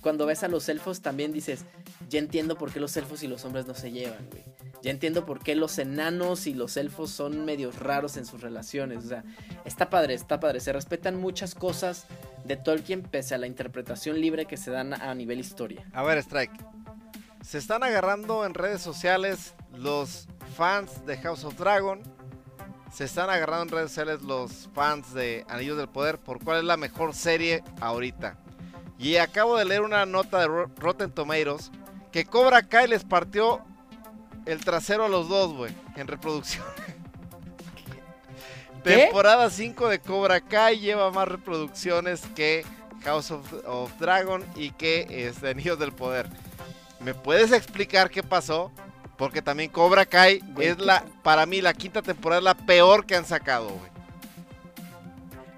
[0.00, 1.64] cuando ves a los elfos también dices,
[2.08, 4.44] ya entiendo por qué los elfos y los hombres no se llevan, güey.
[4.82, 9.04] Ya entiendo por qué los enanos y los elfos son medios raros en sus relaciones.
[9.04, 9.24] O sea,
[9.64, 10.60] está padre, está padre.
[10.60, 12.06] Se respetan muchas cosas
[12.44, 15.84] de Tolkien pese a la interpretación libre que se dan a nivel historia.
[15.92, 16.52] A ver, Strike.
[17.42, 22.02] Se están agarrando en redes sociales los fans de House of Dragon.
[22.92, 26.64] Se están agarrando en redes sociales los fans de Anillos del Poder por cuál es
[26.64, 28.38] la mejor serie ahorita.
[28.98, 31.70] Y acabo de leer una nota de Rotten Tomatoes
[32.16, 33.60] que Cobra Kai les partió
[34.46, 36.64] el trasero a los dos, güey, en reproducción.
[38.82, 42.64] Temporada 5 de Cobra Kai lleva más reproducciones que
[43.04, 46.30] House of, Dragon y que este, Anillos del Poder.
[47.00, 48.72] ¿Me puedes explicar qué pasó?
[49.18, 53.14] Porque también Cobra Kai es la, para mí, la quinta temporada es la peor que
[53.14, 53.90] han sacado, güey.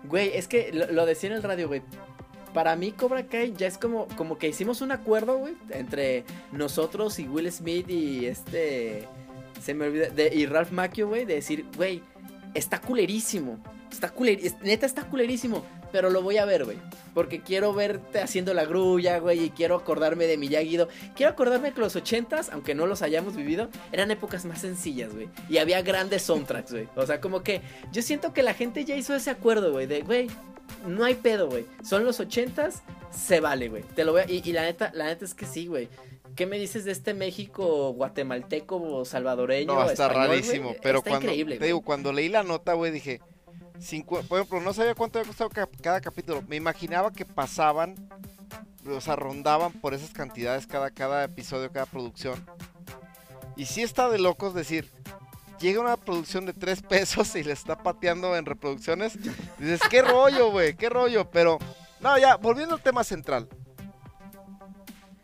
[0.02, 1.82] Güey, es que lo, lo decía en el radio, güey
[2.58, 7.20] para mí Cobra Kai ya es como, como que hicimos un acuerdo, güey, entre nosotros
[7.20, 9.06] y Will Smith y este...
[9.62, 12.02] Se me olvida, de, y Ralph Macchio, güey, de decir, güey,
[12.54, 13.60] está culerísimo,
[13.92, 16.78] Está culer, es- neta está culerísimo, pero lo voy a ver, güey.
[17.14, 20.88] Porque quiero verte haciendo la grulla, güey, y quiero acordarme de Miyagi-Do.
[21.14, 25.28] Quiero acordarme que los ochentas, aunque no los hayamos vivido, eran épocas más sencillas, güey.
[25.48, 26.88] Y había grandes soundtracks, güey.
[26.96, 27.60] O sea, como que
[27.92, 30.26] yo siento que la gente ya hizo ese acuerdo, güey, de, güey,
[30.86, 31.66] no hay pedo, güey.
[31.82, 33.82] Son los ochentas, se vale, güey.
[33.82, 34.30] Te lo voy a...
[34.30, 35.88] y, y la neta, la neta es que sí, güey.
[36.36, 39.74] ¿Qué me dices de este México guatemalteco o salvadoreño?
[39.74, 40.74] No, está español, rarísimo.
[40.82, 43.20] Pero Está cuando, increíble, te digo, cuando leí la nota, güey, dije,
[44.28, 46.42] por ejemplo, no sabía cuánto había costado ca- cada capítulo.
[46.46, 47.94] Me imaginaba que pasaban,
[48.86, 52.44] o sea, rondaban por esas cantidades cada, cada episodio, cada producción.
[53.56, 54.88] Y sí está de locos decir,
[55.60, 59.18] llega una producción de tres pesos y le está pateando en reproducciones.
[59.58, 61.30] Dices, qué rollo, güey, qué rollo.
[61.30, 61.58] Pero,
[62.00, 63.48] no, ya, volviendo al tema central.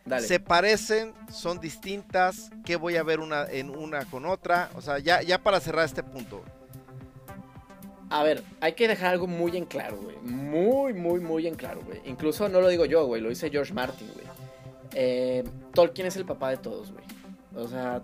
[0.05, 0.27] Dale.
[0.27, 2.51] Se parecen, son distintas.
[2.63, 4.69] ¿Qué voy a ver una en una con otra?
[4.75, 6.43] O sea, ya, ya para cerrar este punto.
[8.09, 10.17] A ver, hay que dejar algo muy en claro, güey.
[10.17, 12.01] Muy, muy, muy en claro, güey.
[12.05, 13.19] Incluso no lo digo yo, güey.
[13.19, 14.25] Lo dice George Martin, güey.
[14.93, 15.43] Eh,
[15.73, 17.03] Tolkien es el papá de todos, güey.
[17.55, 18.03] O sea,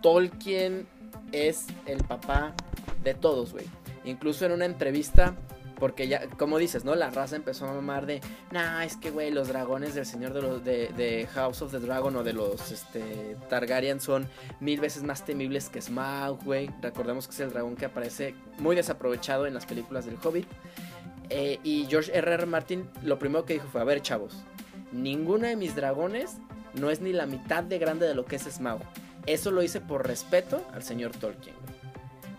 [0.00, 0.88] Tolkien
[1.32, 2.54] es el papá
[3.02, 3.66] de todos, güey.
[4.04, 5.34] Incluso en una entrevista,
[5.78, 6.94] porque ya, como dices, ¿no?
[6.94, 8.20] La raza empezó a mamar de,
[8.52, 12.14] nah, es que, güey, los dragones del señor de, los, de, House of the Dragon
[12.16, 14.28] o de los este, Targaryen son
[14.60, 16.70] mil veces más temibles que Smaug, güey.
[16.80, 20.46] Recordemos que es el dragón que aparece muy desaprovechado en las películas del Hobbit.
[21.28, 22.34] Eh, y George R.
[22.34, 22.46] R.
[22.46, 24.44] Martin lo primero que dijo fue, a ver, chavos,
[24.92, 26.36] ninguno de mis dragones
[26.74, 28.80] no es ni la mitad de grande de lo que es Smaug.
[29.26, 31.56] Eso lo hice por respeto al señor Tolkien.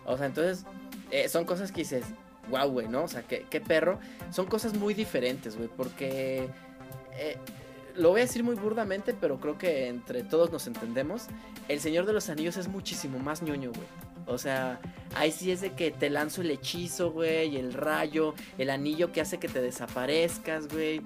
[0.06, 0.66] O sea, entonces,
[1.12, 2.06] eh, son cosas que dices,
[2.50, 3.04] wow, güey, ¿no?
[3.04, 4.00] O sea, qué, qué perro.
[4.32, 6.50] Son cosas muy diferentes, güey, porque...
[7.14, 7.38] eh,
[7.96, 11.26] lo voy a decir muy burdamente, pero creo que entre todos nos entendemos.
[11.68, 13.88] El Señor de los Anillos es muchísimo más ñoño, güey.
[14.28, 14.80] O sea,
[15.16, 19.22] ahí sí es de que te lanzo el hechizo, güey, el rayo, el anillo que
[19.22, 21.02] hace que te desaparezcas, güey.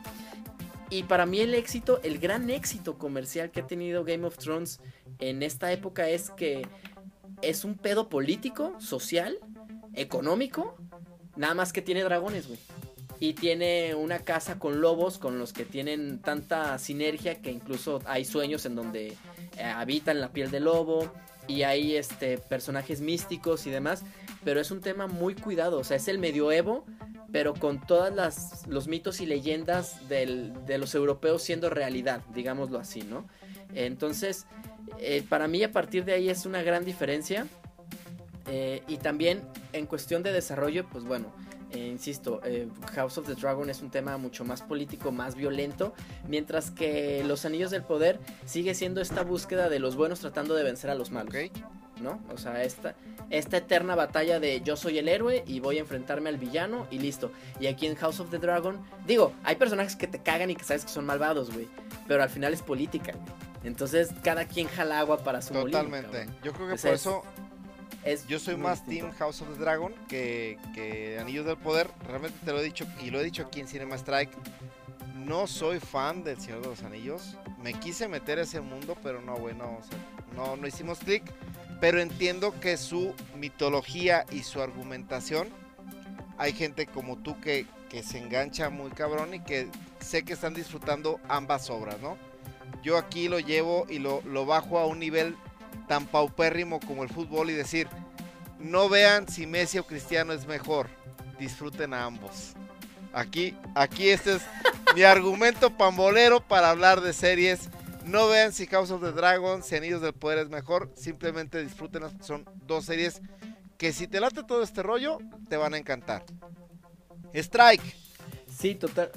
[0.90, 4.82] Y para mí el éxito, el gran éxito comercial que ha tenido Game of Thrones
[5.22, 6.68] en esta época es que
[7.42, 9.38] es un pedo político, social,
[9.94, 10.76] económico,
[11.36, 12.60] nada más que tiene dragones, güey.
[13.20, 18.26] Y tiene una casa con lobos con los que tienen tanta sinergia que incluso hay
[18.26, 19.16] sueños en donde
[19.58, 21.12] eh, habitan la piel de lobo
[21.48, 24.04] y hay este personajes místicos y demás,
[24.44, 26.86] pero es un tema muy cuidado, o sea, es el medioevo,
[27.32, 32.80] pero con todas las los mitos y leyendas del- de los europeos siendo realidad, digámoslo
[32.80, 33.28] así, ¿no?
[33.76, 34.48] Entonces,
[35.00, 37.48] eh, para mí a partir de ahí es una gran diferencia.
[38.48, 41.32] Eh, y también en cuestión de desarrollo, pues bueno,
[41.74, 45.94] eh, insisto, eh, House of the Dragon es un tema mucho más político, más violento,
[46.28, 50.64] mientras que Los Anillos del Poder sigue siendo esta búsqueda de los buenos tratando de
[50.64, 51.34] vencer a los malos.
[52.02, 52.20] ¿no?
[52.34, 52.96] O sea, esta,
[53.30, 56.98] esta eterna batalla de yo soy el héroe y voy a enfrentarme al villano y
[56.98, 57.32] listo.
[57.60, 60.64] Y aquí en House of the Dragon, digo, hay personajes que te cagan y que
[60.64, 61.68] sabes que son malvados, güey,
[62.08, 63.51] pero al final es política, güey.
[63.64, 66.28] Entonces, cada quien jala agua para su Totalmente.
[66.44, 67.24] Yo creo que por es- eso
[68.04, 69.08] Es yo soy más distinto.
[69.10, 71.88] Team House of the Dragon que, que Anillos del Poder.
[72.08, 74.32] Realmente te lo he dicho y lo he dicho aquí en Cinema Strike.
[75.16, 77.38] No soy fan del Señor de los Anillos.
[77.62, 79.98] Me quise meter a ese mundo, pero no, güey, no, o sea,
[80.36, 81.24] no, no hicimos clic.
[81.80, 85.50] Pero entiendo que su mitología y su argumentación,
[86.40, 89.68] hay gente como tú que, que se engancha muy cabrón y que
[90.00, 92.18] sé que están disfrutando ambas obras, ¿no?
[92.84, 95.36] Yo aquí lo llevo y lo, lo bajo a un nivel
[95.88, 97.88] tan paupérrimo como el fútbol y decir,
[98.60, 100.88] no vean si Messi o Cristiano es mejor,
[101.40, 102.54] disfruten a ambos.
[103.14, 104.42] Aquí, aquí este es
[104.96, 107.70] mi argumento pambolero para hablar de series.
[108.06, 112.14] No vean si House of the Dragon, si Anillos del Poder es mejor, simplemente disfrútenlas.
[112.22, 113.22] Son dos series
[113.78, 116.24] que si te late todo este rollo, te van a encantar.
[117.34, 117.96] Strike,
[118.62, 119.12] Sí, total.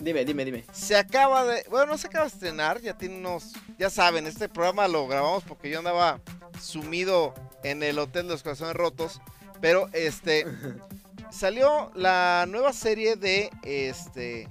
[0.00, 0.64] Dime, dime, dime.
[0.72, 1.64] se acaba de.
[1.70, 3.52] Bueno, no se acaba de estrenar, ya tiene unos.
[3.78, 6.20] Ya saben, este programa lo grabamos porque yo andaba
[6.60, 9.20] sumido en el Hotel de los Corazones Rotos.
[9.60, 10.46] Pero este.
[11.30, 13.50] salió la nueva serie de.
[13.62, 14.48] Este.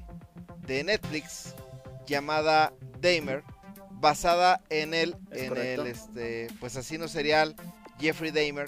[0.65, 1.53] De Netflix.
[2.07, 3.43] Llamada Dahmer.
[3.89, 5.15] Basada en el.
[5.31, 5.81] En correcto.
[5.83, 6.47] el este.
[6.59, 7.55] Pues asesino serial.
[7.99, 8.67] Jeffrey Dahmer.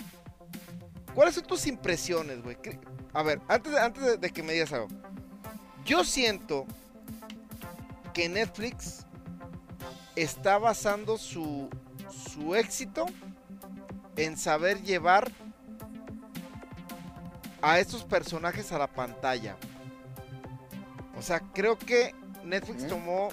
[1.16, 2.56] ¿Cuáles son tus impresiones, güey?
[2.62, 2.80] ¿Qué-
[3.14, 4.88] A ver, antes, de- antes de que me digas algo.
[5.86, 6.66] Yo siento
[8.14, 9.06] que Netflix
[10.16, 11.70] está basando su,
[12.34, 13.06] su éxito
[14.16, 15.32] en saber llevar
[17.62, 19.58] a estos personajes a la pantalla.
[21.18, 23.30] O sea, creo que Netflix tomó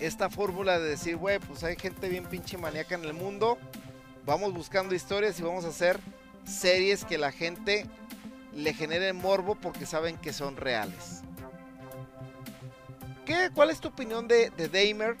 [0.00, 3.58] esta fórmula de decir, güey, pues hay gente bien pinche maníaca en el mundo.
[4.26, 5.98] Vamos buscando historias y vamos a hacer
[6.44, 7.86] series que la gente
[8.54, 11.22] le generen morbo porque saben que son reales.
[13.24, 15.16] ¿Qué, ¿Cuál es tu opinión de, de?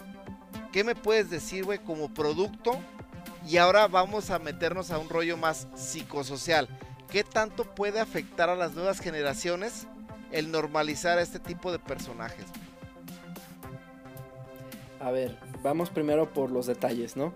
[0.72, 2.78] ¿Qué me puedes decir, güey, como producto?
[3.48, 6.68] Y ahora vamos a meternos a un rollo más psicosocial.
[7.10, 9.86] ¿Qué tanto puede afectar a las nuevas generaciones
[10.30, 12.46] el normalizar a este tipo de personajes?
[15.00, 17.34] A ver, vamos primero por los detalles, ¿no?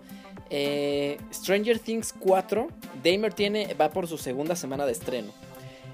[0.49, 2.67] Eh, Stranger Things 4,
[3.03, 5.31] Damer tiene, va por su segunda semana de estreno.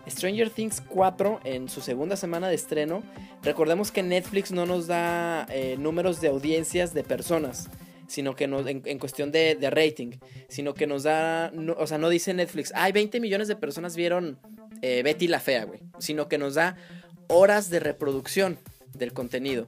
[0.08, 3.04] Stranger Things 4 en su segunda semana de estreno,
[3.42, 7.70] recordemos que Netflix no nos da eh, números de audiencias de personas,
[8.08, 10.18] sino que nos, en, cuestión de, rating,
[10.50, 14.40] sino que nos da, o sea, no dice Netflix, hay 20 millones de personas vieron
[14.82, 16.76] eh, Betty la Fea, güey, sino que nos da
[17.28, 18.60] horas de reproducción
[18.94, 19.68] del contenido.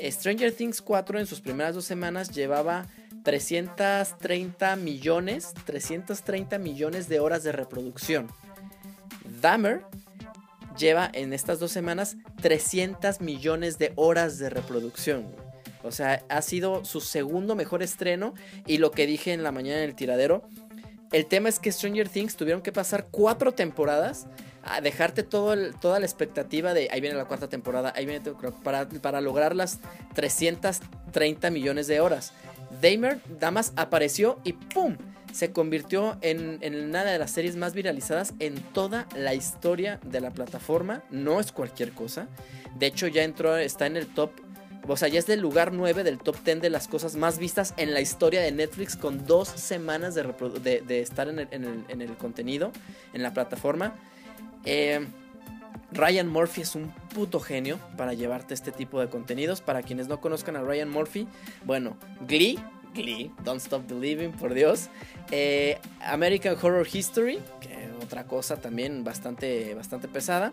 [0.00, 2.86] Stranger Things 4 en sus primeras dos semanas llevaba
[3.24, 8.28] 330 millones, 330 millones de horas de reproducción.
[9.40, 9.82] Dahmer
[10.78, 15.26] lleva en estas dos semanas 300 millones de horas de reproducción.
[15.82, 18.34] O sea, ha sido su segundo mejor estreno.
[18.66, 20.42] Y lo que dije en la mañana en el tiradero.
[21.12, 24.26] El tema es que Stranger Things tuvieron que pasar cuatro temporadas
[24.64, 25.56] a dejarte toda
[26.00, 28.22] la expectativa de ahí viene la cuarta temporada, ahí viene
[28.62, 29.78] para, para lograr las
[30.14, 32.32] 330 millones de horas.
[32.80, 34.96] Damer, Damas apareció y ¡pum!
[35.34, 40.30] Se convirtió en, una de las series más viralizadas en toda la historia de la
[40.30, 41.02] plataforma.
[41.10, 42.28] No es cualquier cosa.
[42.78, 44.30] De hecho, ya entró, está en el top
[44.86, 47.74] o sea, ya es del lugar 9 del top 10 de las cosas más vistas
[47.78, 52.16] en la historia de Netflix con dos semanas de, de, estar en el, en el,
[52.16, 52.70] contenido,
[53.12, 53.94] en la plataforma.
[54.64, 55.04] Eh,
[55.90, 59.62] Ryan Murphy es un puto genio para llevarte este tipo de contenidos.
[59.62, 61.26] Para quienes no conozcan a Ryan Murphy,
[61.64, 61.96] bueno,
[62.28, 62.58] Glee,
[63.44, 64.88] Don't Stop Believing, por Dios.
[65.30, 70.52] Eh, American Horror History, que otra cosa también bastante, bastante pesada.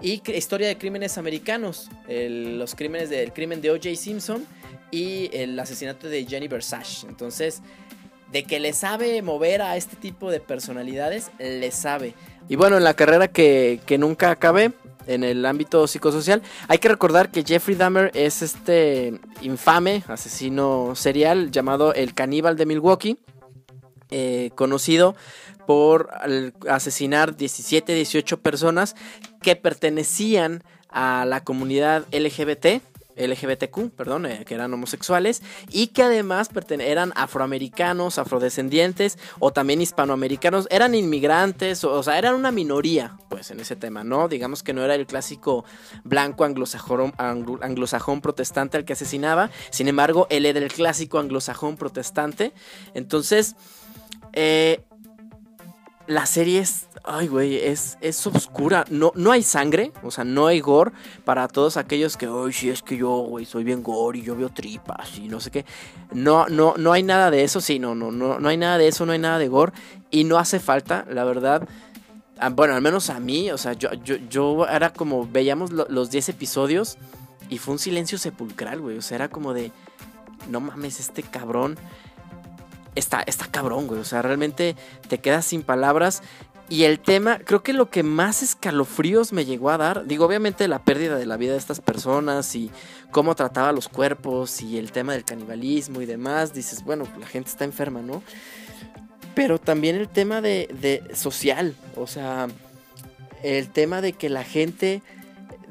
[0.00, 3.94] Y Historia de Crímenes Americanos, los crímenes del crimen de O.J.
[3.96, 4.46] Simpson
[4.90, 7.06] y el asesinato de Jenny Versace.
[7.06, 7.62] Entonces,
[8.32, 12.14] de que le sabe mover a este tipo de personalidades, le sabe.
[12.48, 14.72] Y bueno, en la carrera que, nunca acabé,
[15.06, 21.50] en el ámbito psicosocial, hay que recordar que Jeffrey Dahmer es este infame asesino serial
[21.50, 23.18] llamado el caníbal de Milwaukee,
[24.10, 25.14] eh, conocido
[25.66, 26.10] por
[26.68, 28.96] asesinar 17, 18 personas
[29.40, 32.82] que pertenecían a la comunidad LGBT
[33.16, 36.48] LGBTQ, perdón, eh, que eran homosexuales y que además
[36.80, 43.60] eran afroamericanos, afrodescendientes o también hispanoamericanos, eran inmigrantes, o, sea, eran una minoría, pues en
[43.60, 44.28] ese tema, ¿no?
[44.28, 45.64] Digamos que no era el clásico
[46.04, 52.52] blanco anglosajón, anglosajón protestante al que asesinaba, sin embargo, él era el clásico anglosajón protestante,
[52.94, 53.56] entonces,
[54.32, 54.84] eh,
[56.06, 58.84] la serie es Ay, güey, es, es oscura.
[58.88, 60.92] No, no hay sangre, o sea, no hay gore
[61.24, 64.36] para todos aquellos que, ay, sí, es que yo, güey, soy bien gore y yo
[64.36, 65.64] veo tripas y no sé qué.
[66.12, 68.86] No, no, no hay nada de eso, sí, no, no, no, no hay nada de
[68.86, 69.72] eso, no hay nada de gore
[70.12, 71.68] y no hace falta, la verdad.
[72.38, 76.10] Ah, bueno, al menos a mí, o sea, yo, yo, yo era como, veíamos los
[76.10, 76.98] 10 episodios
[77.48, 78.98] y fue un silencio sepulcral, güey.
[78.98, 79.72] O sea, era como de,
[80.48, 81.76] no mames, este cabrón
[82.94, 84.00] está, está cabrón, güey.
[84.00, 84.76] O sea, realmente
[85.08, 86.22] te quedas sin palabras.
[86.68, 90.68] Y el tema, creo que lo que más escalofríos me llegó a dar, digo, obviamente
[90.68, 92.70] la pérdida de la vida de estas personas y
[93.10, 97.50] cómo trataba los cuerpos y el tema del canibalismo y demás, dices, bueno, la gente
[97.50, 98.22] está enferma, ¿no?
[99.34, 102.48] Pero también el tema de, de social, o sea,
[103.42, 105.02] el tema de que la gente,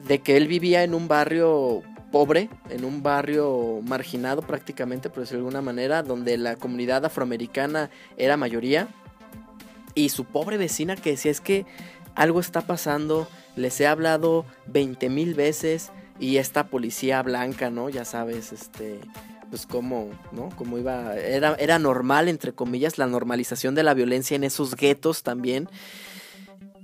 [0.08, 5.43] de que él vivía en un barrio pobre, en un barrio marginado prácticamente, por decirlo
[5.43, 8.89] de alguna manera, donde la comunidad afroamericana era mayoría
[9.95, 11.65] y su pobre vecina que decía es que
[12.15, 17.89] algo está pasando, les he hablado 20 mil veces y esta policía blanca, ¿no?
[17.89, 19.00] Ya sabes, este,
[19.50, 20.50] pues cómo, ¿no?
[20.56, 25.24] Cómo iba, era, era normal, entre comillas, la normalización de la violencia en esos guetos
[25.24, 25.69] también.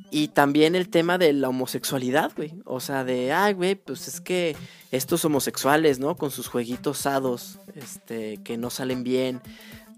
[0.09, 2.53] Y también el tema de la homosexualidad, güey.
[2.65, 4.55] O sea, de, ay, güey, pues es que
[4.91, 6.15] estos homosexuales, ¿no?
[6.15, 9.41] Con sus jueguitos sados, este, que no salen bien.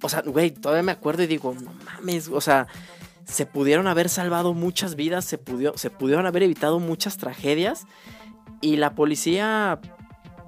[0.01, 2.67] O sea, güey, todavía me acuerdo y digo, no mames, o sea,
[3.25, 5.39] se pudieron haber salvado muchas vidas, se,
[5.75, 7.85] se pudieron haber evitado muchas tragedias.
[8.61, 9.79] Y la policía,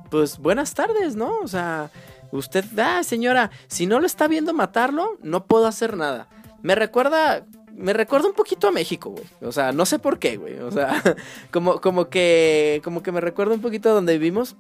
[0.10, 1.38] pues buenas tardes, ¿no?
[1.40, 1.92] O sea,
[2.32, 6.28] usted, ah, señora, si no lo está viendo matarlo, no puedo hacer nada.
[6.62, 7.46] Me recuerda,
[7.82, 9.26] me recuerda un poquito a México, güey.
[9.42, 10.60] O sea, no sé por qué, güey.
[10.60, 11.02] O sea,
[11.52, 14.56] como, como que, como que me recuerda un poquito a donde vivimos.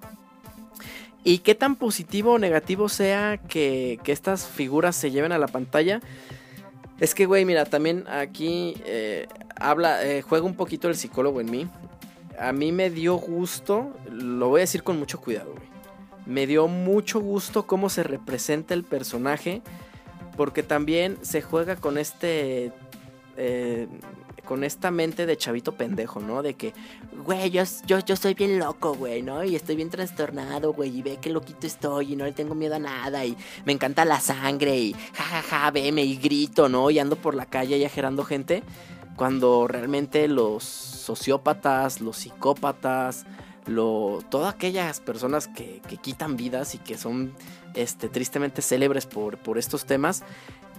[1.23, 5.47] Y qué tan positivo o negativo sea que, que estas figuras se lleven a la
[5.47, 6.01] pantalla
[6.99, 11.51] Es que, güey, mira, también aquí eh, habla, eh, juega un poquito el psicólogo en
[11.51, 11.67] mí.
[12.39, 15.69] A mí me dio gusto, lo voy a decir con mucho cuidado, güey.
[16.25, 19.61] Me dio mucho gusto cómo se representa el personaje,
[20.37, 22.71] porque también se juega con este
[23.43, 23.87] eh,
[24.45, 26.43] con esta mente de chavito pendejo, ¿no?
[26.43, 26.73] De que,
[27.25, 29.43] güey, yo, yo, yo soy bien loco, güey, ¿no?
[29.43, 32.75] Y estoy bien trastornado, güey, y ve qué loquito estoy y no le tengo miedo
[32.75, 33.35] a nada y
[33.65, 36.91] me encanta la sangre y jajaja, ja, ja, veme y grito, ¿no?
[36.91, 38.61] Y ando por la calle y ajerando gente,
[39.15, 43.25] cuando realmente los sociópatas, los psicópatas,
[43.65, 47.33] lo, todas aquellas personas que, que quitan vidas y que son
[47.73, 50.23] este, tristemente célebres por, por estos temas,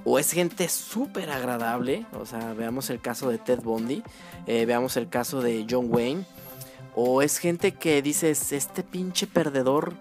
[0.05, 4.03] o es gente súper agradable, o sea, veamos el caso de Ted Bundy,
[4.47, 6.25] eh, veamos el caso de John Wayne,
[6.95, 9.95] o es gente que dices, este pinche perdedor,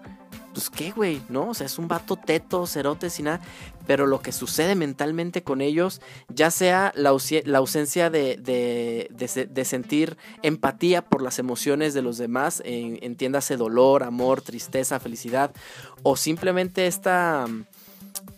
[0.52, 1.50] pues qué, güey, ¿no?
[1.50, 3.40] O sea, es un vato teto, cerote, sin nada,
[3.86, 9.64] pero lo que sucede mentalmente con ellos, ya sea la, ausencia de, de, de, de,
[9.64, 15.52] sentir empatía por las emociones de los demás, entiéndase dolor, amor, tristeza, felicidad,
[16.02, 17.46] o simplemente esta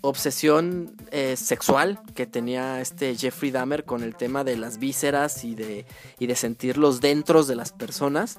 [0.01, 5.55] obsesión eh, sexual que tenía este Jeffrey Dahmer con el tema de las vísceras y
[5.55, 5.87] de,
[6.19, 8.39] y de sentir los de las personas.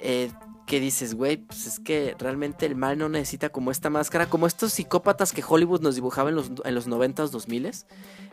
[0.00, 0.30] Eh,
[0.66, 4.46] que dices, güey, pues es que realmente el mal no necesita como esta máscara, como
[4.46, 7.86] estos psicópatas que Hollywood nos dibujaba en los, en los 90s, 2000s,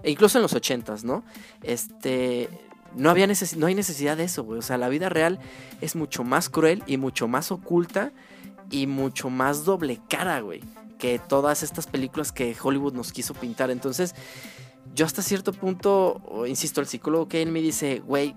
[0.03, 1.23] e incluso en los 80s, ¿no?
[1.63, 2.47] Este,
[2.95, 4.59] no, había no hay necesidad de eso, güey.
[4.59, 5.39] O sea, la vida real
[5.81, 8.11] es mucho más cruel y mucho más oculta
[8.69, 10.61] y mucho más doble cara, güey
[10.97, 13.69] que todas estas películas que Hollywood nos quiso pintar.
[13.71, 14.15] Entonces,
[14.95, 18.35] yo hasta cierto punto, insisto, el psicólogo Kane me dice, güey,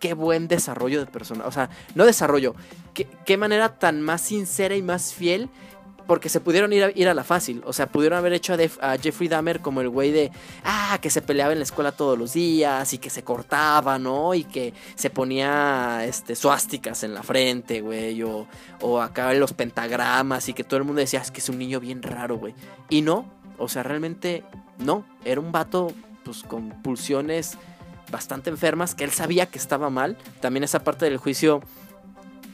[0.00, 1.46] qué buen desarrollo de persona.
[1.46, 2.54] O sea, no desarrollo,
[2.94, 5.48] qué, qué manera tan más sincera y más fiel
[6.08, 7.62] porque se pudieron ir a, ir a la fácil.
[7.66, 10.32] O sea, pudieron haber hecho a, Jeffrey Dahmer como el güey de,
[10.64, 14.32] ah, que se peleaba en la escuela todos los días y que se cortaba, ¿no?
[14.32, 18.22] Y que se ponía este, suásticas en la frente, güey.
[18.22, 18.46] O,
[18.80, 21.78] o acá los pentagramas y que todo el mundo decía, es que es un niño
[21.78, 22.54] bien raro, güey.
[22.88, 24.44] Y no, o sea, realmente
[24.78, 25.04] no.
[25.26, 25.92] Era un vato,
[26.24, 27.58] pues, con pulsiones
[28.10, 30.16] bastante enfermas, que él sabía que estaba mal.
[30.40, 31.60] También esa parte del juicio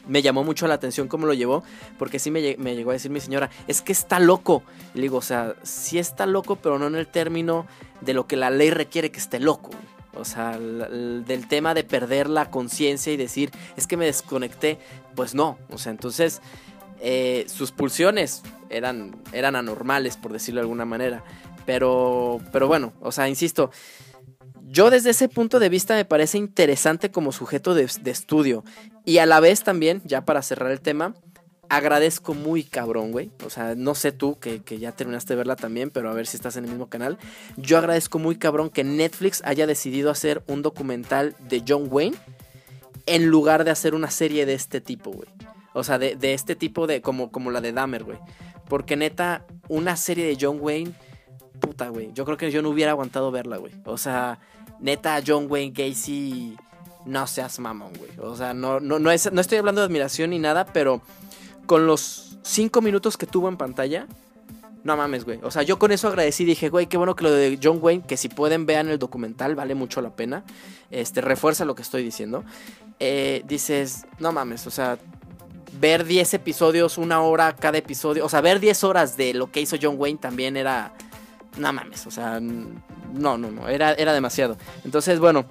[0.07, 1.63] me llamó mucho la atención cómo lo llevó,
[1.99, 4.63] porque sí me, llegó a decir mi señora, es que está loco.
[4.95, 7.67] Le digo, o sea, sí está loco, pero no en el término
[8.01, 9.71] de lo que la ley requiere que esté loco.
[10.17, 14.79] O sea, del tema de perder la conciencia y decir, es que me desconecté,
[15.17, 15.59] pues no.
[15.71, 16.41] O sea, entonces
[17.01, 21.25] eh, sus pulsiones eran, eran anormales, por decirlo de alguna manera.
[21.67, 23.71] Pero, pero bueno, o sea, insisto,
[24.71, 28.65] yo desde ese punto de vista me parece interesante como sujeto de, estudio.
[29.05, 31.15] Y a la vez también, ya para cerrar el tema,
[31.69, 33.31] agradezco muy cabrón, güey.
[33.45, 36.37] O sea, no sé tú que, ya terminaste de verla también, pero a ver si
[36.37, 37.19] estás en el mismo canal.
[37.57, 42.17] Yo agradezco muy cabrón que Netflix haya decidido hacer un documental de John Wayne
[43.07, 45.29] en lugar de hacer una serie de este tipo, güey.
[45.75, 48.19] O sea, de, este tipo de, como, como la de Dahmer, güey.
[48.69, 50.95] Porque neta, una serie de John Wayne,
[51.61, 52.13] puta, güey.
[52.13, 53.73] Yo creo que yo no hubiera aguantado verla, güey.
[53.85, 54.39] O sea,
[54.81, 56.57] neta, John Wayne Gacy,
[57.07, 58.11] no seas mamón, güey.
[58.19, 61.01] O sea, no, no, no, es, no estoy hablando de admiración ni nada, pero
[61.67, 64.07] con los cinco minutos que tuvo en pantalla,
[64.85, 65.41] no mames, güey.
[65.43, 66.45] O sea, yo con eso agradecí.
[66.45, 69.55] Dije, güey, qué bueno que lo de John Wayne, que si pueden vean el documental,
[69.55, 70.45] vale mucho la pena.
[70.91, 72.45] Este, refuerza lo que estoy diciendo.
[73.01, 74.99] Eh, dices, no mames, o sea,
[75.81, 78.27] ver 10 episodios, una hora cada episodio.
[78.27, 80.93] O sea, ver 10 horas de lo que hizo John Wayne también era
[81.57, 84.57] no mames, o sea, no, no, no, era, era demasiado.
[84.85, 85.47] Entonces, bueno,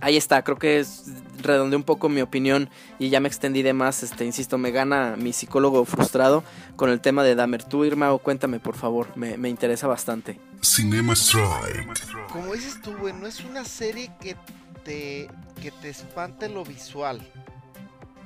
[0.00, 1.04] ahí está, creo que es
[1.42, 2.68] redondeé un poco mi opinión
[2.98, 6.44] y ya me extendí de más, este, insisto, me gana mi psicólogo frustrado
[6.76, 7.62] con el tema de Dahmer.
[7.62, 10.38] Tú, Irma, o cuéntame, por favor, me, me interesa bastante.
[10.62, 12.28] Cinema Strike.
[12.32, 14.36] Como dices tú, güey, no es una serie que
[14.84, 15.28] te,
[15.60, 17.20] que te espante lo visual,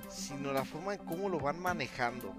[0.09, 2.35] sino la forma en cómo lo van manejando.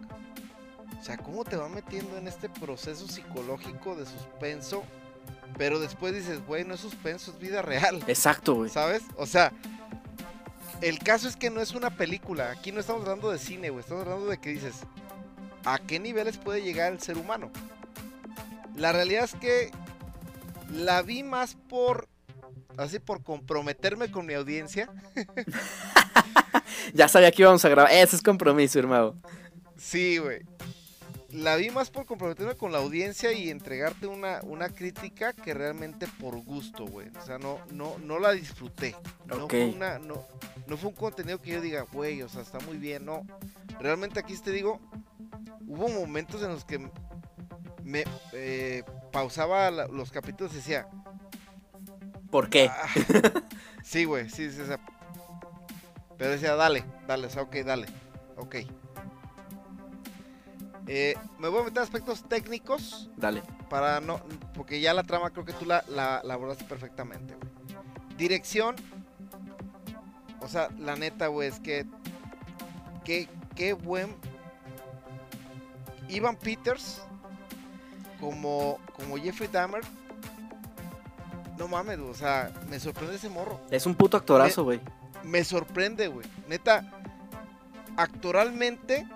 [1.03, 4.85] O sea, cómo te va metiendo en este proceso psicológico de suspenso,
[5.57, 8.01] pero después dices, güey, no es suspenso, es vida real.
[8.07, 8.69] Exacto, güey.
[8.69, 9.03] ¿Sabes?
[9.17, 9.51] O sea,
[10.79, 12.51] el caso es que no es una película.
[12.51, 13.81] Aquí no estamos hablando de cine, güey.
[13.81, 14.75] Estamos hablando de que dices,
[15.65, 17.51] ¿a qué niveles puede llegar el ser humano?
[18.77, 19.71] La realidad es que
[20.71, 22.07] la vi más por
[22.77, 24.89] así por comprometerme con mi audiencia.
[26.93, 27.91] ya sabía que íbamos a grabar.
[27.91, 29.15] Ese es compromiso, hermano.
[29.75, 30.45] Sí, güey
[31.33, 36.07] la vi más por comprometerme con la audiencia y entregarte una, una crítica que realmente
[36.19, 37.09] por gusto, güey.
[37.17, 38.95] O sea, no, no, no la disfruté.
[39.25, 40.25] No, fue una, no,
[40.67, 43.25] no fue un contenido que yo diga, güey, o sea, está muy bien, no.
[43.79, 44.79] Realmente aquí te digo,
[45.67, 46.87] hubo momentos en los que
[47.83, 50.87] me eh, pausaba los capítulos y decía,
[52.33, 52.67] ¿Por qué?
[52.67, 52.87] Ah,
[53.83, 54.79] sí, güey, sí, sí, o sea,
[56.17, 57.85] Pero decía, dale, dale, o sea, ok, dale.
[58.37, 58.55] Ok.
[60.87, 63.41] Eh, me voy a meter aspectos técnicos Dale.
[63.69, 64.19] para no.
[64.53, 67.49] Porque ya la trama creo que tú la, la, la abordaste perfectamente, güey.
[68.17, 68.75] Dirección.
[70.41, 71.85] O sea, la neta, güey, es que.
[73.05, 74.13] Qué, qué buen.
[76.09, 77.01] Ivan Peters.
[78.19, 79.83] Como, como Jeffrey Dahmer.
[81.57, 83.59] No mames, güey, o sea, me sorprende ese morro.
[83.69, 84.81] Es un puto actorazo, güey.
[85.23, 86.25] Me sorprende, güey.
[86.47, 86.83] Neta,
[87.95, 89.07] actoralmente,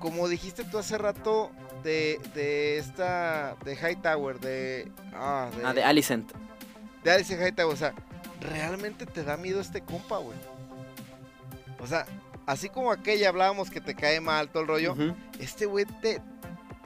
[0.00, 1.52] como dijiste tú hace rato
[1.84, 4.90] de, de esta, de Hightower, de...
[5.14, 6.32] Ah, de, Ah, de Alicent.
[7.04, 7.94] de Alice Hightower, o sea,
[8.40, 10.36] realmente te da miedo este compa, güey.
[11.80, 12.06] O sea,
[12.46, 14.94] así como aquella hablábamos que te cae mal todo el rollo,
[15.38, 16.20] este güey te,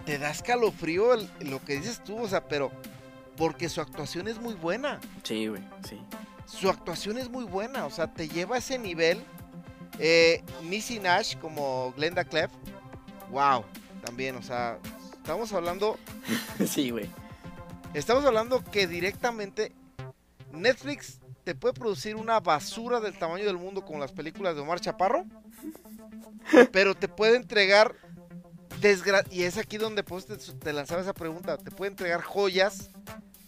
[0.07, 2.71] te da escalofrío el- lo que dices tú, o sea, pero
[3.37, 5.01] porque su actuación es muy buena.
[5.25, 6.01] Sí, güey, sí.
[6.47, 9.25] Su actuación es muy buena, o sea, te lleva a ese nivel.
[9.99, 12.51] Eh, Missy Nash como Glenda Clef,
[13.35, 13.65] wow,
[14.05, 14.79] también, o sea,
[15.17, 15.99] estamos hablando,
[16.67, 17.11] sí, güey.
[17.93, 19.73] estamos hablando que directamente
[20.53, 24.81] Netflix te puede producir una basura del tamaño del mundo como las películas de Omar
[24.81, 25.27] Chaparro,
[26.73, 27.97] pero te puede entregar
[28.81, 32.91] desgra y es aquí donde pues, te, te lanzaba esa pregunta, te puede entregar joyas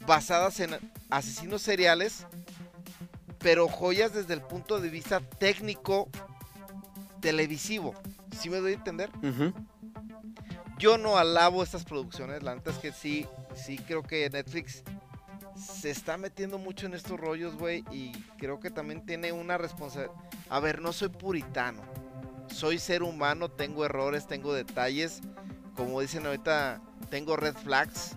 [0.04, 0.76] basadas en
[1.10, 2.26] asesinos seriales,
[3.38, 6.08] pero joyas desde el punto de vista técnico
[7.20, 7.94] televisivo.
[8.36, 9.10] ¿Sí me doy a entender?
[9.22, 9.52] Ujú.
[10.78, 14.82] Yo no alabo estas producciones, la neta es que sí, sí creo que Netflix
[15.56, 20.14] se está metiendo mucho en estos rollos, güey, y creo que también tiene una responsabilidad.
[20.50, 21.80] A ver, no soy puritano,
[22.48, 25.20] soy ser humano, tengo errores, tengo detalles,
[25.76, 28.16] como dicen ahorita, tengo red flags,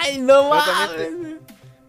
[0.00, 1.36] ¡Ay, no mames!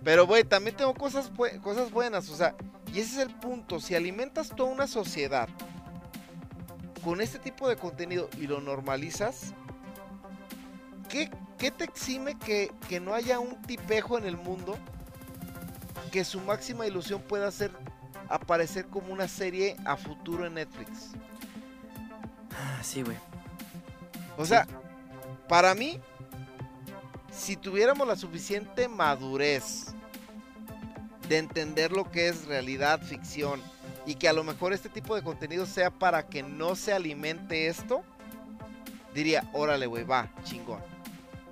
[0.04, 2.56] pero, güey, también tengo cosas, bue- cosas buenas, o sea,
[2.92, 5.48] y ese es el punto, si alimentas toda una sociedad
[7.04, 9.54] con este tipo de contenido y lo normalizas,
[11.10, 14.78] ¿qué, qué te exime que, que no haya un tipejo en el mundo
[16.12, 17.72] que su máxima ilusión pueda ser
[18.30, 21.12] aparecer como una serie a futuro en Netflix?
[22.52, 23.18] Ah, Sí, güey.
[24.38, 24.68] O sea,
[25.48, 26.00] para mí,
[27.32, 29.94] si tuviéramos la suficiente madurez
[31.30, 33.62] de entender lo que es realidad, ficción,
[34.06, 37.68] y que a lo mejor este tipo de contenido sea para que no se alimente
[37.68, 38.04] esto,
[39.14, 40.82] diría, órale, güey, va, chingón.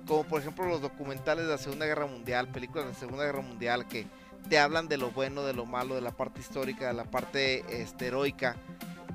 [0.06, 3.42] Como por ejemplo los documentales de la Segunda Guerra Mundial, películas de la Segunda Guerra
[3.42, 4.06] Mundial que
[4.48, 7.64] te hablan de lo bueno, de lo malo, de la parte histórica, de la parte
[7.80, 8.56] este, heroica.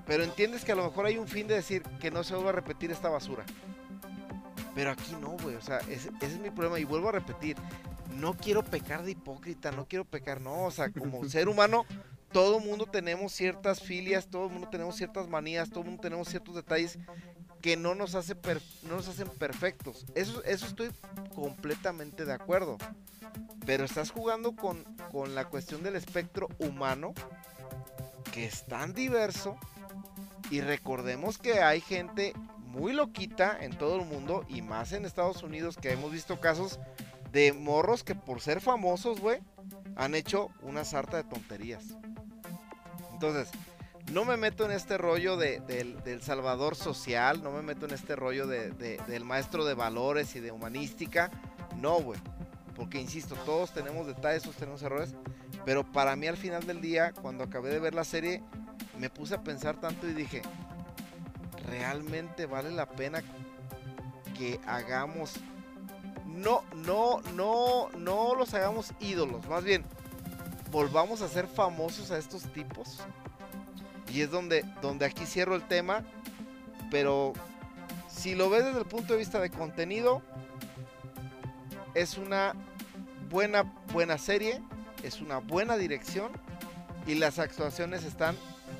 [0.05, 2.51] Pero entiendes que a lo mejor hay un fin de decir que no se vuelva
[2.51, 3.43] a repetir esta basura.
[4.73, 5.55] Pero aquí no, güey.
[5.55, 6.79] O sea, ese, ese es mi problema.
[6.79, 7.57] Y vuelvo a repetir.
[8.15, 9.71] No quiero pecar de hipócrita.
[9.71, 10.39] No quiero pecar.
[10.39, 11.85] No, o sea, como ser humano,
[12.31, 14.27] todo mundo tenemos ciertas filias.
[14.27, 15.69] Todo mundo tenemos ciertas manías.
[15.69, 16.99] Todo mundo tenemos ciertos detalles
[17.61, 20.05] que no nos, hace per- no nos hacen perfectos.
[20.15, 20.91] Eso, eso estoy
[21.35, 22.77] completamente de acuerdo.
[23.65, 27.13] Pero estás jugando con, con la cuestión del espectro humano.
[28.31, 29.57] Que es tan diverso.
[30.51, 32.33] Y recordemos que hay gente
[32.67, 36.79] muy loquita en todo el mundo y más en Estados Unidos que hemos visto casos
[37.31, 39.39] de morros que por ser famosos, güey,
[39.95, 41.83] han hecho una sarta de tonterías.
[43.13, 43.49] Entonces,
[44.11, 47.93] no me meto en este rollo de- del, del salvador social, no me meto en
[47.93, 51.29] este rollo de- de- del maestro de valores y de humanística.
[51.75, 52.19] No, güey.
[52.75, 55.15] Porque, insisto, todos tenemos detalles, todos tenemos errores.
[55.65, 58.43] Pero para mí al final del día, cuando acabé de ver la serie,
[58.99, 60.41] me puse a pensar tanto y dije,
[61.65, 63.21] realmente vale la pena
[64.37, 65.33] que hagamos
[66.37, 69.45] no no no no los hagamos ídolos.
[69.47, 69.83] Más bien
[70.71, 72.99] volvamos a ser famosos a estos tipos.
[74.13, 76.03] Y es donde donde aquí cierro el tema.
[76.89, 77.33] Pero
[78.07, 80.21] si lo ves desde el punto de vista de contenido
[81.93, 82.53] es una
[83.29, 84.61] buena buena serie
[85.03, 86.31] es una buena dirección
[87.05, 88.35] y las actuaciones están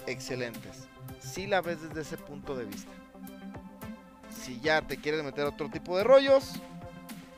[0.06, 0.88] excelentes.
[1.20, 2.92] Si la ves desde ese punto de vista.
[4.44, 6.54] Si ya te quieres meter otro tipo de rollos,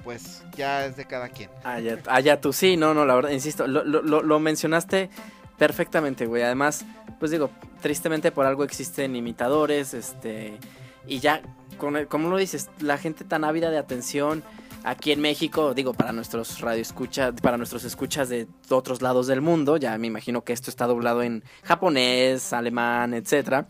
[0.10, 1.52] pues ya es de cada quien.
[1.64, 5.12] Allá, allá tú, sí, no, no, la verdad, insisto, lo, lo- lo- lo mencionaste
[5.60, 6.42] perfectamente, güey.
[6.42, 6.84] Además,
[7.20, 10.58] pues digo, tristemente por algo existen imitadores, este,
[11.06, 11.44] y ya,
[11.78, 14.42] con el- como lo dices, la gente tan ávida de atención,
[14.84, 19.78] aquí en México, digo, para nuestros radioescuchas, para nuestros escuchas de otros lados del mundo,
[19.78, 23.68] ya me imagino que esto está doblado en japonés, alemán, etcétera.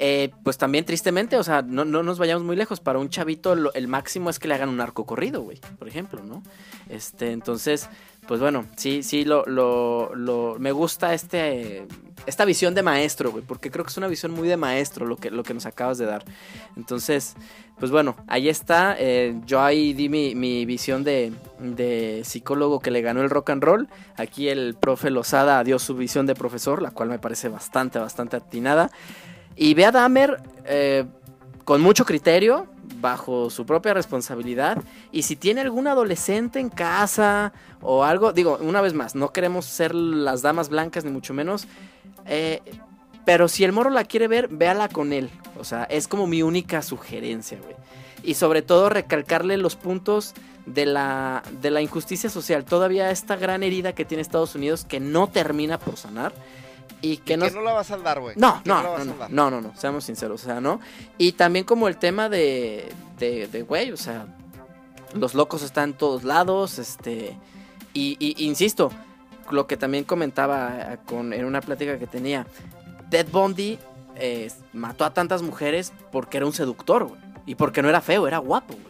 [0.00, 2.78] Eh, pues también tristemente, o sea, no, no, nos vayamos muy lejos.
[2.78, 6.22] Para un chavito el máximo es que le hagan un arco corrido, güey, por ejemplo,
[6.22, 6.42] ¿no?
[6.88, 7.88] Este, entonces,
[8.28, 11.86] pues bueno, sí, sí, lo, lo, lo- me gusta este,
[12.26, 15.16] esta visión de maestro, güey, porque creo que es una visión muy de maestro lo
[15.16, 16.24] que, lo que nos acabas de dar.
[16.76, 17.34] Entonces,
[17.78, 18.96] pues bueno, ahí está.
[18.98, 23.50] eh, yo ahí di mi, mi visión de, de psicólogo que le ganó el rock
[23.50, 23.88] and roll.
[24.16, 28.36] Aquí el profe Lozada dio su visión de profesor, la cual me parece bastante, bastante
[28.36, 28.90] atinada.
[29.56, 31.04] Y ve a Dahmer eh,
[31.64, 32.66] con mucho criterio,
[33.00, 34.82] bajo su propia responsabilidad.
[35.12, 39.66] Y si tiene algún adolescente en casa o algo, digo, una vez más, no queremos
[39.66, 41.66] ser las damas blancas ni mucho menos.
[42.26, 42.62] eh,
[43.28, 45.28] pero si el moro la quiere ver, véala con él.
[45.60, 47.76] O sea, es como mi única sugerencia, güey.
[48.22, 50.32] Y sobre todo recalcarle los puntos
[50.64, 52.64] de la, de la injusticia social.
[52.64, 56.32] Todavía esta gran herida que tiene Estados Unidos que no termina por sanar.
[57.00, 58.34] Y que no, no la vas a saldar, güey.
[58.36, 60.80] no, no, no, no, no, no, no, seamos sinceros, o sea, ¿no?
[61.16, 64.26] Y también como el tema de, de, de, güey, o sea,
[65.14, 67.36] los locos están en todos lados, este,
[67.94, 68.90] y, y- insisto,
[69.50, 72.46] lo que también comentaba eh, con, en una plática que tenía,
[73.10, 73.78] Ted Bundy
[74.16, 78.26] eh, mató a tantas mujeres porque era un seductor, güey, y porque no era feo,
[78.26, 78.88] era guapo, güey.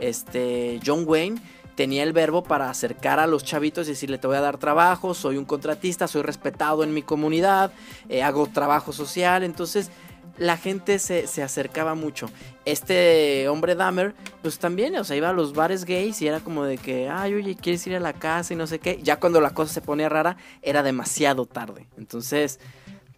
[0.00, 1.40] Este, John Wayne
[1.74, 5.14] tenía el verbo para acercar a los chavitos y decirle te voy a dar trabajo,
[5.14, 7.72] soy un contratista, soy respetado en mi comunidad,
[8.08, 9.90] eh, hago trabajo social, entonces
[10.38, 12.28] la gente se, se acercaba mucho.
[12.64, 16.64] Este hombre Dahmer, pues también, o sea, iba a los bares gays y era como
[16.64, 18.98] de que, ay, oye, ¿quieres ir a la casa y no sé qué?
[19.02, 21.86] Ya cuando la cosa se ponía rara, era demasiado tarde.
[21.96, 22.58] Entonces,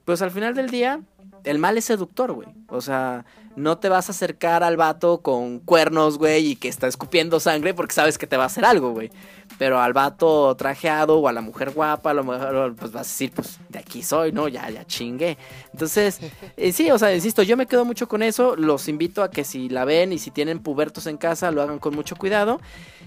[0.05, 1.01] pues al final del día,
[1.45, 2.49] el mal es seductor, güey.
[2.69, 3.25] O sea,
[3.57, 7.75] no te vas a acercar al vato con cuernos, güey, y que está escupiendo sangre
[7.75, 9.11] porque sabes que te va a hacer algo, güey.
[9.59, 13.11] Pero al vato trajeado o a la mujer guapa, a lo mejor pues vas a
[13.11, 14.49] decir, pues de aquí soy, ¿no?
[14.49, 15.39] Ya, ya chingué.
[15.73, 16.21] Entonces,
[16.57, 18.55] eh, sí, o sea, insisto, yo me quedo mucho con eso.
[18.57, 21.79] Los invito a que si la ven y si tienen pubertos en casa, lo hagan
[21.79, 22.61] con mucho cuidado.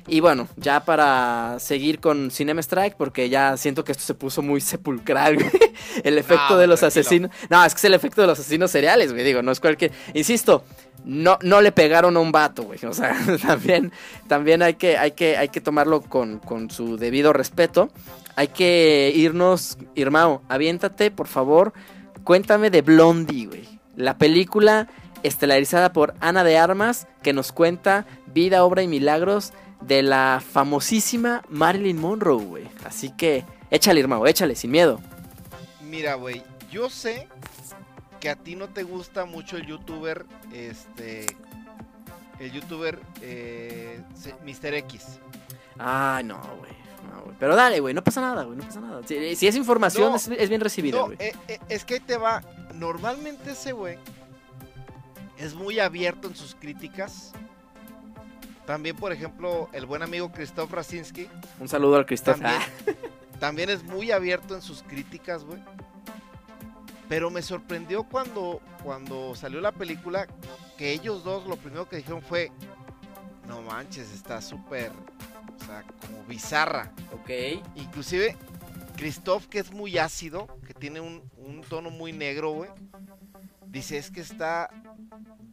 [0.08, 4.42] Y bueno, ya para seguir con Cinema Strike, porque ya siento que esto se puso
[4.42, 5.52] muy sepulcral, güey.
[6.04, 7.02] El efecto No, de los tranquilo.
[7.02, 7.32] asesinos.
[7.50, 9.24] No, es que es el efecto de los asesinos seriales, güey.
[9.24, 9.92] Digo, no es cualquier.
[10.16, 10.64] Insisto,
[11.06, 12.80] no, no le pegaron a un vato, güey.
[12.86, 13.92] O sea, también,
[14.28, 17.90] también hay que, hay que, hay que tomarlo con, con su debido respeto.
[18.36, 21.74] Hay que irnos, Irmao, aviéntate, por favor.
[22.24, 23.80] Cuéntame de Blondie, güey.
[23.96, 24.88] La película
[25.24, 31.44] estelarizada por Ana de Armas, que nos cuenta vida, obra y milagros de la famosísima
[31.50, 32.64] Marilyn Monroe, güey.
[32.86, 35.00] Así que, échale, Irmao, échale, sin miedo.
[35.82, 37.28] Mira, güey, yo sé
[38.20, 41.26] que a ti no te gusta mucho el youtuber, este,
[42.40, 44.02] el youtuber eh,
[44.46, 44.74] Mr.
[44.76, 45.20] X.
[45.78, 46.72] Ay, no, güey.
[47.10, 47.34] no.
[47.40, 49.02] Pero dale, güey, no pasa nada, güey, no pasa nada.
[49.06, 51.18] Si, si es información, No, es, es bien recibida, No, güey.
[51.20, 52.44] eh, eh, es que ahí te va.
[52.74, 53.98] Normalmente ese güey
[55.38, 57.32] es muy abierto en sus críticas.
[58.66, 61.28] También, por ejemplo, el buen amigo Christoph Rasinski
[61.60, 62.40] Un saludo al Cristóbal.
[62.42, 62.98] también,
[63.40, 65.60] también es muy abierto en sus críticas, güey.
[67.10, 70.28] Pero me sorprendió cuando, cuando salió la película
[70.78, 72.52] que ellos dos lo primero que dijeron fue,
[73.48, 74.92] no manches, está súper,
[75.60, 76.94] o sea, como bizarra.
[77.12, 77.62] ok.
[77.76, 78.38] Inclusive,
[78.96, 82.70] Christoph, que es muy ácido, que tiene un, un tono muy negro, güey,
[83.66, 84.70] dice es que está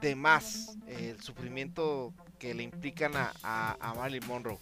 [0.00, 4.58] de más eh, el sufrimiento que le implican a, a, a Marilyn Monroe.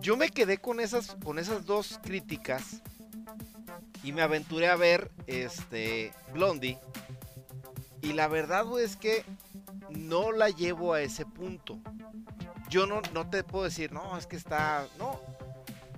[0.00, 2.82] Yo me quedé con esas, con esas dos críticas
[4.06, 6.78] y me aventuré a ver este Blondie.
[8.02, 9.24] Y la verdad, es que
[9.90, 11.80] no la llevo a ese punto.
[12.70, 14.86] Yo no, no te puedo decir, no, es que está.
[14.96, 15.20] No.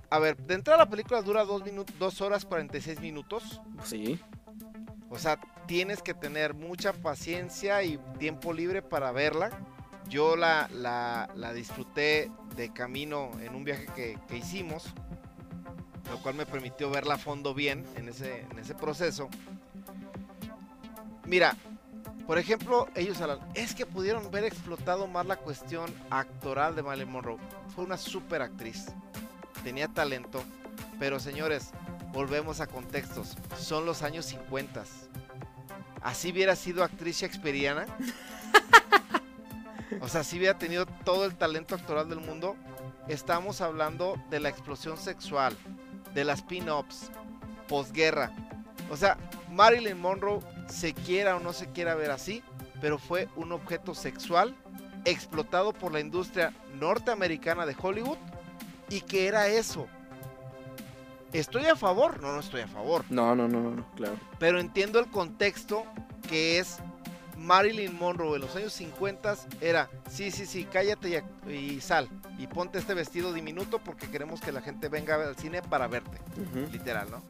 [0.08, 1.62] A ver, de entrada la película dura 2
[1.98, 3.60] dos horas 46 minutos.
[3.84, 4.18] Sí.
[5.10, 9.50] O sea, tienes que tener mucha paciencia y tiempo libre para verla.
[10.08, 14.94] Yo la, la, la disfruté de camino en un viaje que, que hicimos,
[16.10, 19.28] lo cual me permitió verla a fondo bien en ese, en ese proceso.
[21.24, 21.56] Mira,
[22.26, 27.10] por ejemplo, ellos hablan, es que pudieron haber explotado más la cuestión actoral de Marilyn
[27.10, 27.38] Monroe.
[27.74, 28.86] Fue una super actriz,
[29.64, 30.42] tenía talento,
[30.98, 31.70] pero señores,
[32.12, 33.36] volvemos a contextos.
[33.58, 34.84] Son los años 50.
[36.02, 37.86] Así hubiera sido actriz shakespeariana.
[40.00, 42.56] O sea, si hubiera tenido todo el talento actoral del mundo.
[43.08, 45.56] Estamos hablando de la explosión sexual,
[46.14, 47.10] de las pin-ups,
[47.68, 48.32] posguerra.
[48.90, 49.16] O sea,
[49.50, 52.42] Marilyn Monroe, se quiera o no se quiera ver así,
[52.80, 54.54] pero fue un objeto sexual
[55.04, 58.18] explotado por la industria norteamericana de Hollywood
[58.90, 59.86] y que era eso.
[61.32, 62.20] ¿Estoy a favor?
[62.22, 63.04] No, no estoy a favor.
[63.10, 64.16] No, no, no, no, claro.
[64.38, 65.84] Pero entiendo el contexto
[66.28, 66.78] que es
[67.38, 72.08] Marilyn Monroe en los años 50 era, sí, sí, sí, cállate y, y sal
[72.38, 76.18] y ponte este vestido diminuto porque queremos que la gente venga al cine para verte,
[76.72, 77.22] literal, ¿no?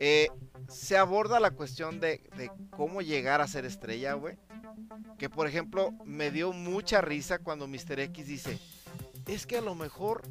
[0.00, 0.28] Eh,
[0.68, 4.36] se aborda la cuestión de, de cómo llegar a ser estrella, güey.
[5.18, 7.98] Que por ejemplo me dio mucha risa cuando Mr.
[8.00, 8.58] X dice,
[9.26, 10.22] es que a lo mejor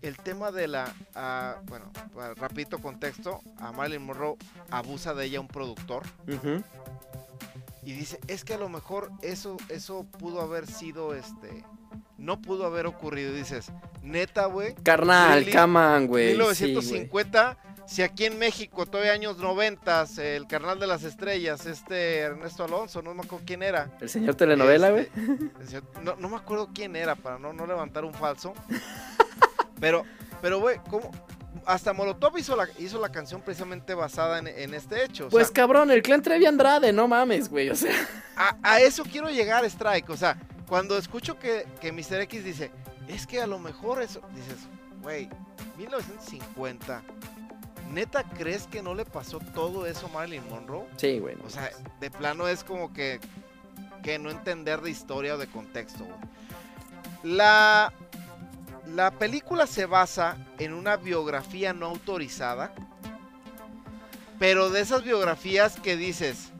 [0.00, 1.90] el tema de la, ah, bueno,
[2.36, 4.36] rapidito contexto, a Marilyn Monroe
[4.70, 6.02] abusa de ella un productor.
[7.84, 11.64] Y dice, es que a lo mejor eso, eso pudo haber sido, este,
[12.16, 13.32] no pudo haber ocurrido.
[13.34, 13.72] Y dices,
[14.02, 16.32] neta, güey, Carnal, on, güey.
[16.32, 16.32] sí, güey.
[16.32, 22.64] 1950, si aquí en México, todavía años 90, el carnal de las estrellas, este Ernesto
[22.64, 23.90] Alonso, no me acuerdo quién era.
[24.00, 25.08] El señor telenovela, güey.
[25.60, 28.54] Este, no, no me acuerdo quién era, para no, no levantar un falso.
[29.80, 30.04] Pero,
[30.40, 31.10] pero, güey, ¿cómo?
[31.66, 35.26] Hasta Molotov hizo la, hizo la canción precisamente basada en, en este hecho.
[35.26, 37.70] o Pues sea, cabrón, el clan Trevi Andrade, no mames, güey.
[37.70, 37.92] O sea,
[38.36, 40.10] a, a eso quiero llegar, Strike.
[40.10, 40.36] O sea,
[40.68, 42.20] cuando escucho que, que Mr.
[42.22, 42.70] X dice,
[43.08, 44.56] es que a lo mejor eso, dices,
[45.02, 45.28] güey,
[45.78, 47.02] 1950,
[47.92, 50.86] ¿neta crees que no le pasó todo eso a Marilyn Monroe?
[50.96, 51.36] sí, güey.
[51.36, 53.20] no O sea, de plano es como que,
[54.02, 56.04] que no entender de historia o de contexto.
[56.04, 56.18] güey.
[57.36, 57.92] La,
[58.86, 62.74] la película se basa en una biografía no autorizada,
[64.38, 66.50] pero de esas biografías que dices,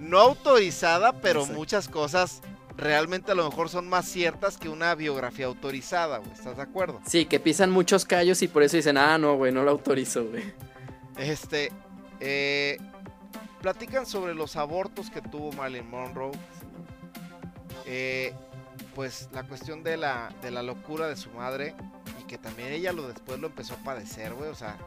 [0.00, 1.58] no autorizada, pero Exacto.
[1.58, 2.42] muchas cosas
[2.76, 6.32] realmente a lo mejor son más ciertas que una biografía autorizada, güey.
[6.32, 7.00] ¿Estás de acuerdo?
[7.06, 10.26] Sí, que pisan muchos callos y por eso dicen, ah, no, güey, no lo autorizo,
[10.26, 10.44] güey.
[11.16, 11.72] Este,
[12.20, 12.78] eh,
[13.62, 16.32] platican sobre los abortos que tuvo Marilyn Monroe.
[17.86, 18.34] Eh,
[18.96, 21.74] pues la cuestión de la, de la locura de su madre
[22.18, 24.48] y que también ella lo después lo empezó a padecer, güey.
[24.48, 24.78] O sea,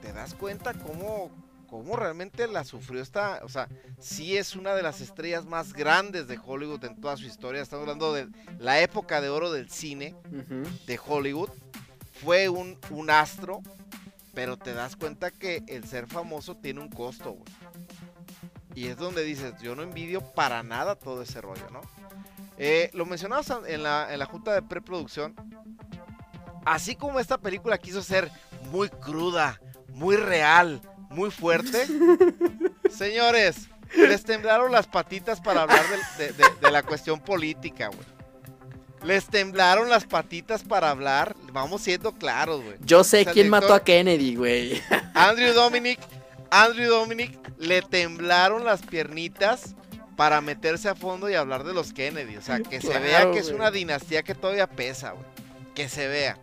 [0.00, 1.30] ¿te das cuenta cómo,
[1.68, 3.40] cómo realmente la sufrió esta?
[3.44, 3.68] O sea,
[4.00, 7.60] sí es una de las estrellas más grandes de Hollywood en toda su historia.
[7.60, 10.16] Estamos hablando de la época de oro del cine
[10.86, 11.50] de Hollywood.
[12.24, 13.60] Fue un, un astro,
[14.32, 17.52] pero te das cuenta que el ser famoso tiene un costo, güey.
[18.74, 21.82] Y es donde dices, yo no envidio para nada todo ese rollo, ¿no?
[22.58, 25.34] Eh, lo mencionabas en la, en la junta de preproducción.
[26.64, 28.30] Así como esta película quiso ser
[28.72, 31.86] muy cruda, muy real, muy fuerte.
[32.90, 35.84] señores, les temblaron las patitas para hablar
[36.18, 38.00] de, de- de la cuestión política, güey.
[39.04, 41.36] Les temblaron las patitas para hablar.
[41.52, 42.76] Vamos siendo claros, güey.
[42.80, 44.82] Yo sé O sea, el quién mató a Kennedy, güey.
[45.14, 46.00] Andrew Dominic,
[46.50, 49.76] Andrew Dominic le temblaron las piernitas
[50.18, 52.36] para meterse a fondo y hablar de los Kennedy.
[52.36, 55.24] O sea, que se Claro, vea que es una dinastía que todavía pesa, güey.
[55.76, 56.36] Que se vea.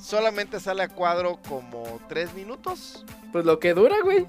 [0.00, 4.26] Solamente sale a cuadro como tres minutos Pues lo que dura, güey.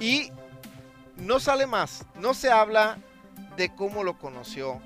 [0.00, 0.32] y
[1.16, 2.06] no sale más.
[2.14, 2.96] No se habla
[3.58, 4.80] de cómo lo conoció.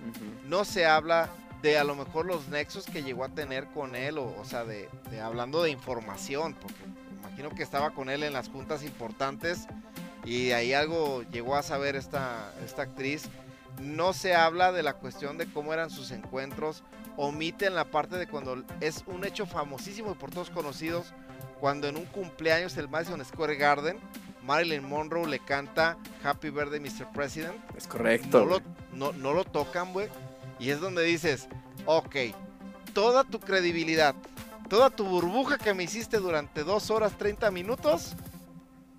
[0.48, 1.28] no se habla
[1.62, 4.64] de a lo mejor los nexos que llegó a tener con él, o, o sea,
[4.64, 6.76] de, de hablando de información, porque
[7.20, 9.66] imagino que estaba con él en las juntas importantes
[10.26, 13.28] y ahí algo llegó a saber esta, esta actriz.
[13.80, 16.82] No se habla de la cuestión de cómo eran sus encuentros,
[17.16, 21.12] omiten la parte de cuando es un hecho famosísimo y por todos conocidos,
[21.60, 23.98] cuando en un cumpleaños el Madison Square Garden,
[24.42, 27.06] Marilyn Monroe le canta Happy Birthday Mr.
[27.12, 28.40] President Es correcto.
[28.40, 28.62] no lo,
[28.92, 30.08] no, no lo tocan, güey.
[30.58, 31.48] Y es donde dices,
[31.84, 32.16] ok,
[32.94, 34.14] toda tu credibilidad,
[34.70, 38.14] toda tu burbuja que me hiciste durante 2 horas 30 minutos,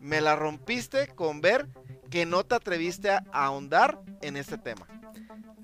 [0.07, 1.67] me la rompiste con ver
[2.09, 4.87] que no te atreviste a ahondar en este tema.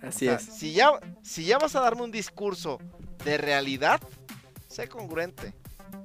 [0.01, 0.43] Así O sea, es.
[0.43, 0.91] Si ya,
[1.21, 2.77] si ya vas a darme un discurso
[3.23, 4.01] de realidad,
[4.67, 5.53] sé congruente.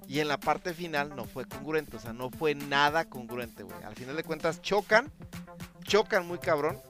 [0.07, 3.83] Y en la parte final no fue congruente, o sea, no fue nada congruente, güey.
[3.83, 5.11] Al final de cuentas chocan,
[5.83, 6.81] chocan muy cabrón,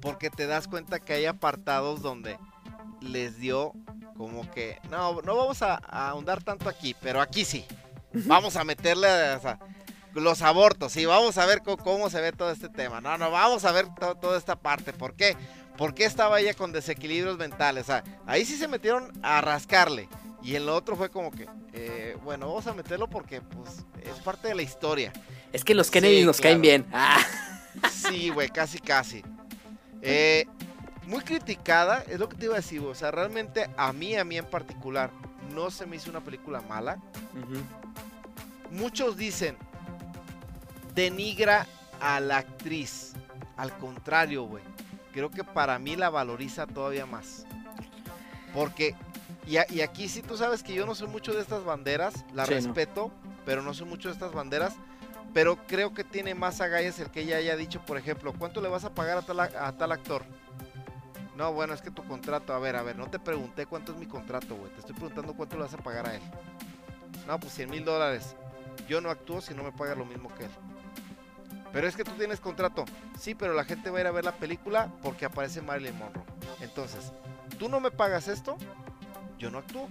[0.00, 2.38] porque te das cuenta que hay apartados donde
[3.00, 3.72] les dio
[4.16, 7.64] como que, no, no vamos a, a ahondar tanto aquí, pero aquí sí.
[8.12, 9.58] Vamos a meterle o sea,
[10.14, 13.00] los abortos, sí, vamos a ver cómo, se ve todo este tema.
[13.00, 14.92] No, no, vamos a ver to- toda esta parte.
[14.92, 15.36] ¿Por qué?
[15.76, 17.84] ¿Por qué estaba ella con desequilibrios mentales?
[17.84, 20.08] O sea, ahí sí se metieron a rascarle.
[20.42, 24.18] Y en lo otro fue como que, eh, bueno, vamos a meterlo porque pues es
[24.24, 25.12] parte de la historia.
[25.52, 26.52] Es que los Kennedy Sí, nos claro.
[26.54, 26.86] caen bien.
[26.92, 27.20] Ah,
[27.92, 29.22] Sí, güey, casi, casi.
[30.02, 30.46] Eh,
[31.06, 32.92] muy criticada, es lo que te iba a decir, güey.
[32.92, 35.10] O sea, realmente a mí, a mí en particular,
[35.54, 36.98] no se me hizo una película mala.
[38.70, 39.56] Muchos dicen,
[40.98, 41.64] denigra
[42.00, 43.12] a la actriz.
[43.56, 44.64] Al contrario, güey.
[45.12, 47.44] creo que para mí la valoriza todavía más.
[48.54, 48.94] Porque,
[49.46, 52.24] y, a- y aquí sí tú sabes que yo no soy mucho de estas banderas,
[52.34, 52.56] la Sí, no.
[52.60, 53.10] respeto,
[53.44, 54.74] pero no soy mucho de estas banderas.
[55.34, 58.68] Pero creo que tiene más agallas el que ella haya dicho, por ejemplo, ¿cuánto le
[58.68, 60.24] vas a pagar a tal, a tal actor?
[61.36, 63.98] No, bueno, es que tu contrato, a ver, a ver, no te pregunté cuánto es
[63.98, 64.70] mi contrato, güey.
[64.72, 66.22] Te estoy preguntando cuánto le vas a pagar a él.
[67.26, 68.34] No, pues 100 mil dólares.
[68.88, 70.50] Yo no actúo si no me paga lo mismo que él.
[71.72, 72.84] Pero es que tú tienes contrato.
[73.18, 76.24] Sí, pero la gente va a ir a ver la película porque aparece Marilyn Monroe.
[76.60, 77.12] Entonces,
[77.58, 78.56] tú no me pagas esto,
[79.38, 79.88] yo no actúo.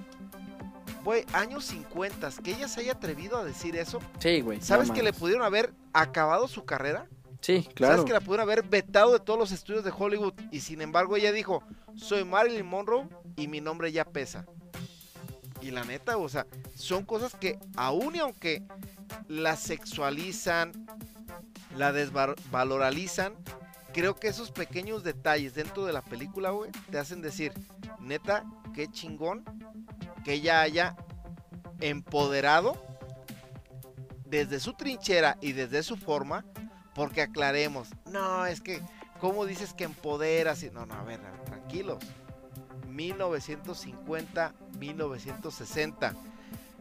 [1.04, 4.00] Güey, años 50, que ella se haya atrevido a decir eso.
[4.20, 4.62] Sí, güey.
[4.62, 7.08] ¿Sabes no que le pudieron haber acabado su carrera?
[7.40, 7.94] Sí, claro.
[7.94, 10.34] ¿Sabes que la pudieron haber vetado de todos los estudios de Hollywood?
[10.52, 11.64] Y sin embargo ella dijo,
[11.96, 14.46] soy Marilyn Monroe y mi nombre ya pesa.
[15.62, 18.64] Y la neta, o sea, son cosas que aún y aunque
[19.28, 20.72] la sexualizan,
[21.78, 23.36] la desvaloralizan,
[23.94, 27.54] creo que esos pequeños detalles dentro de la película, güey, te hacen decir,
[28.00, 29.44] neta, qué chingón
[30.24, 30.96] que ella haya
[31.80, 32.82] empoderado
[34.26, 36.46] desde su trinchera y desde su forma,
[36.94, 38.82] porque aclaremos, no, es que,
[39.20, 40.64] ¿cómo dices que empoderas?
[40.74, 42.00] No, no, a ver, a ver, tranquilos.
[42.88, 46.14] 1950, 1960.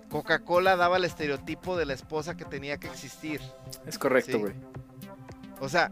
[0.08, 3.40] Coca-Cola daba el estereotipo de la esposa que tenía que existir.
[3.86, 4.44] Es correcto, Sí.
[5.60, 5.90] O sea,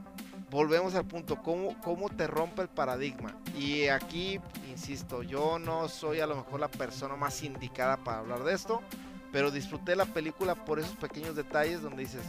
[0.50, 3.34] volvemos al punto, ¿cómo, ¿cómo te rompe el paradigma?
[3.58, 4.40] Y aquí,
[4.70, 8.82] insisto, yo no soy a lo mejor la persona más indicada para hablar de esto,
[9.32, 12.22] pero disfruté la película por esos pequeños detalles donde dices,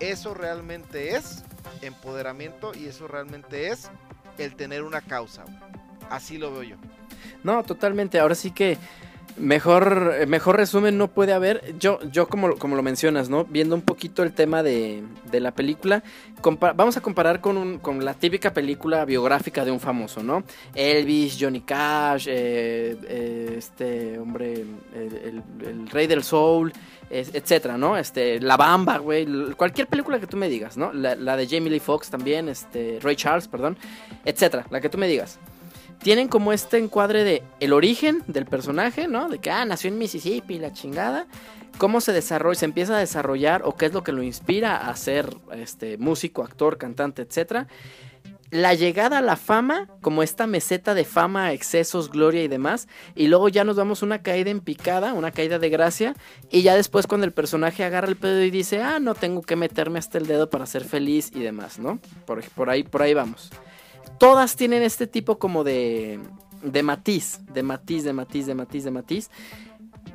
[0.00, 1.44] eso realmente es
[1.80, 3.90] empoderamiento y eso realmente es
[4.38, 5.44] el tener una causa.
[6.10, 6.76] Así lo veo yo.
[7.42, 8.18] No, totalmente.
[8.20, 8.78] Ahora sí que
[9.36, 11.74] mejor, eh, mejor resumen no puede haber.
[11.78, 13.44] Yo, yo como, como lo mencionas, ¿no?
[13.44, 16.02] Viendo un poquito el tema de, de la película,
[16.74, 20.44] vamos a comparar con, un- con la típica película biográfica de un famoso, ¿no?
[20.74, 24.64] Elvis, Johnny Cash, eh, eh, este hombre,
[24.94, 26.72] el, el- rey del soul,
[27.10, 27.96] etcétera, ¿no?
[27.98, 29.26] Este, La Bamba, güey,
[29.56, 30.92] cualquier película que tú me digas, ¿no?
[30.92, 33.76] La, la de Jamie Lee Foxx también, este, Ray Charles, perdón,
[34.24, 35.38] etcétera, la que tú me digas
[36.02, 39.28] tienen como este encuadre de el origen del personaje, ¿no?
[39.28, 41.26] De que, ah, nació en Mississippi, la chingada.
[41.78, 44.94] Cómo se desarrolla, se empieza a desarrollar o qué es lo que lo inspira a
[44.96, 47.66] ser este, músico, actor, cantante, etcétera.
[48.50, 52.88] La llegada a la fama, como esta meseta de fama, excesos, gloria y demás.
[53.14, 56.14] Y luego ya nos damos una caída en picada, una caída de gracia.
[56.50, 59.56] Y ya después cuando el personaje agarra el pedo y dice, ah, no tengo que
[59.56, 61.98] meterme hasta el dedo para ser feliz y demás, ¿no?
[62.26, 63.50] Por, por ahí, por ahí vamos
[64.18, 66.20] todas tienen este tipo como de,
[66.62, 69.30] de matiz, de matiz, de matiz, de matiz, de matiz.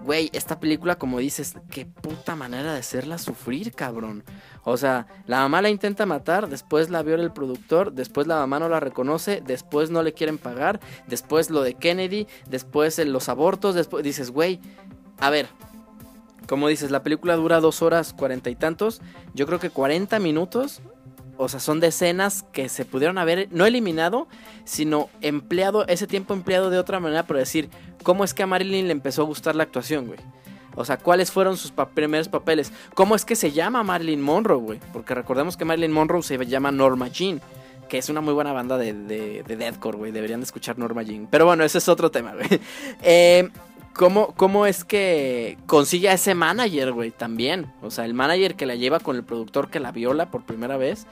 [0.03, 4.23] Güey, esta película, como dices, qué puta manera de hacerla sufrir, cabrón.
[4.63, 8.59] O sea, la mamá la intenta matar, después la viola el productor, después la mamá
[8.59, 13.75] no la reconoce, después no le quieren pagar, después lo de Kennedy, después los abortos,
[13.75, 14.59] después dices, güey,
[15.19, 15.47] a ver,
[16.47, 19.01] como dices, la película dura dos horas cuarenta y tantos,
[19.33, 20.81] yo creo que 40 minutos
[21.37, 24.27] o sea, son de escenas que se pudieron haber no eliminado,
[24.65, 27.69] sino empleado, ese tiempo empleado de otra manera para decir
[28.03, 30.19] cómo es que a Marilyn le empezó a gustar la actuación, güey.
[30.75, 32.71] O sea, cuáles fueron sus primeros papeles.
[32.93, 34.79] ¿Cómo es que se llama Marilyn Monroe, güey?
[34.93, 37.41] Porque recordemos que Marilyn Monroe se llama Norma Jean,
[37.89, 40.11] que es una muy buena banda de, de, de güey.
[40.11, 41.27] Deberían de escuchar Norma Jean.
[41.31, 42.61] Pero bueno, ese es otro tema, güey.
[43.01, 43.49] Eh,
[43.97, 47.11] ¿cómo, ¿Cómo es que consigue a ese manager, güey?
[47.11, 47.73] También.
[47.81, 50.77] O sea, el manager que la lleva con el productor que la viola por primera
[50.77, 51.07] vez.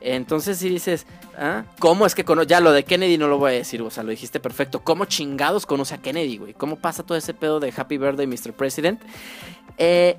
[0.00, 1.64] Entonces si dices, ¿ah?
[1.80, 2.46] ¿cómo es que conoce?
[2.46, 4.80] Ya lo de Kennedy no lo voy a decir, o sea, lo dijiste perfecto.
[4.80, 6.54] ¿Cómo chingados conoce a Kennedy, güey?
[6.54, 8.52] ¿Cómo pasa todo ese pedo de Happy Birthday, Mr.
[8.52, 9.02] President?
[9.76, 10.16] Eh,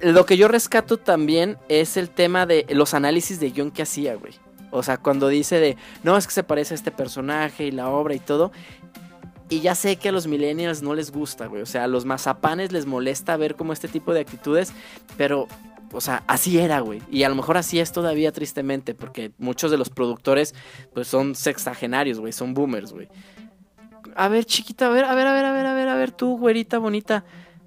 [0.00, 4.14] lo que yo rescato también es el tema de los análisis de guion que hacía,
[4.16, 4.34] güey.
[4.70, 7.88] O sea, cuando dice de, no, es que se parece a este personaje y la
[7.88, 8.52] obra y todo.
[9.48, 11.62] Y ya sé que a los millennials no les gusta, güey.
[11.62, 14.72] O sea, a los mazapanes les molesta ver como este tipo de actitudes,
[15.16, 15.46] pero
[15.92, 17.02] o sea, así era, güey.
[17.10, 20.54] Y a lo mejor así es todavía tristemente, porque muchos de los productores,
[20.92, 23.08] pues son sexagenarios, güey, son boomers, güey.
[24.14, 26.10] A ver, chiquita, a ver, a ver, a ver, a ver, a ver, a ver,
[26.10, 27.24] tú, güerita bonita,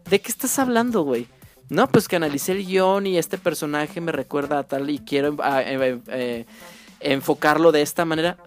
[0.09, 1.27] ¿de qué estás hablando, güey?
[1.69, 5.37] No, pues que analicé el guion y este personaje me recuerda a tal y quiero
[5.43, 6.45] ah, eh, eh,
[6.99, 8.37] enfocarlo de esta manera.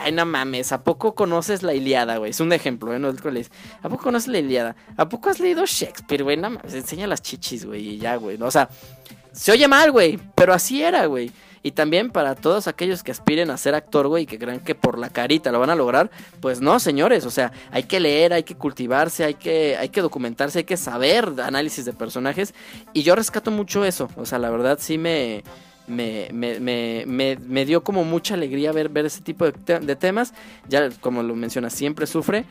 [0.00, 2.30] Ay, no mames, ¿a poco conoces la Iliada, güey?
[2.30, 2.98] Es un ejemplo, ¿eh?
[2.98, 3.50] No es
[3.82, 4.76] ¿A poco conoces la Iliada?
[4.96, 6.36] ¿A poco has leído Shakespeare, güey?
[6.36, 8.40] No mames, enseña las chichis, güey, y ya, güey.
[8.40, 8.68] O sea,
[9.32, 11.32] se oye mal, güey, pero así era, güey.
[11.62, 14.74] Y también para todos aquellos que aspiren a ser actor, güey, y que crean que
[14.74, 18.32] por la carita lo van a lograr, pues no, señores, o sea, hay que leer,
[18.32, 22.54] hay que cultivarse, hay que, hay que documentarse, hay que saber análisis de personajes.
[22.92, 25.42] Y yo rescato mucho eso, o sea, la verdad sí me,
[25.88, 29.96] me, me, me, me, dio como mucha alegría ver, ver ese tipo de, te- de
[29.96, 30.34] temas.
[30.68, 32.44] Ya, como lo menciona, siempre sufre.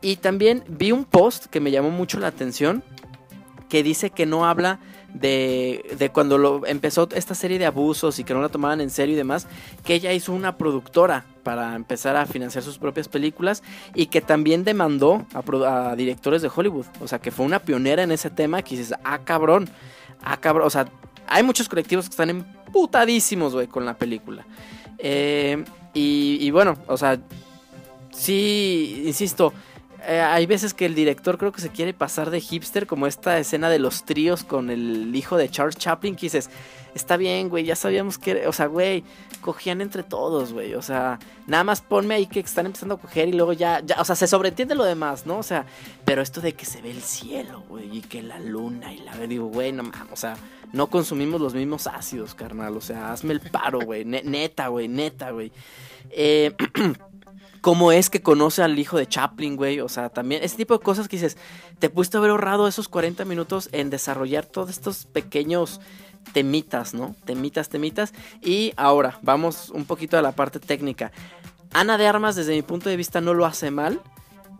[0.00, 2.82] Y también vi un post que me llamó mucho la atención,
[3.68, 4.80] que dice que no habla
[5.14, 8.90] de, de cuando lo, empezó esta serie de abusos y que no la tomaban en
[8.90, 9.46] serio y demás,
[9.84, 13.62] que ella hizo una productora para empezar a financiar sus propias películas
[13.94, 16.86] y que también demandó a, a directores de Hollywood.
[17.00, 19.68] O sea, que fue una pionera en ese tema que dices, ah, cabrón,
[20.22, 20.66] ah, cabrón.
[20.66, 20.86] O sea,
[21.26, 24.46] hay muchos colectivos que están emputadísimos, güey, con la película.
[24.98, 25.64] Eh,
[25.94, 27.18] y, y bueno, o sea,
[28.12, 29.52] sí, insisto,
[30.06, 33.38] eh, hay veces que el director creo que se quiere pasar de hipster, como esta
[33.38, 36.50] escena de los tríos con el hijo de Charles Chaplin, que dices,
[36.94, 39.04] está bien, güey, ya sabíamos que, o sea, güey,
[39.40, 43.28] cogían entre todos, güey, o sea, nada más ponme ahí que están empezando a coger
[43.28, 45.38] y luego ya, ya, o sea, se sobreentiende lo demás, ¿no?
[45.38, 45.66] O sea,
[46.04, 49.16] pero esto de que se ve el cielo, güey, y que la luna y la,
[49.26, 50.36] digo, güey, no mames, o sea,
[50.72, 54.88] no consumimos los mismos ácidos, carnal, o sea, hazme el paro, güey, ne- neta, güey,
[54.88, 55.52] neta, güey.
[56.10, 56.54] Eh,
[57.62, 59.80] cómo es que conoce al hijo de Chaplin, güey.
[59.80, 61.38] O sea, también ese tipo de cosas que dices,
[61.78, 65.80] te pudiste haber ahorrado esos 40 minutos en desarrollar todos estos pequeños
[66.32, 67.16] temitas, ¿no?
[67.24, 68.12] Temitas, temitas.
[68.42, 71.10] Y ahora, vamos un poquito a la parte técnica.
[71.72, 74.00] Ana de Armas, desde mi punto de vista, no lo hace mal.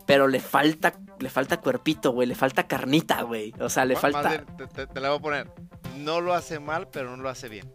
[0.07, 2.26] Pero le falta, le falta cuerpito, güey.
[2.26, 3.55] Le falta carnita, güey.
[3.61, 4.28] O sea, le falta.
[4.28, 5.50] bien, te, te- te la voy a poner.
[5.98, 7.70] No lo hace mal, pero no lo hace bien.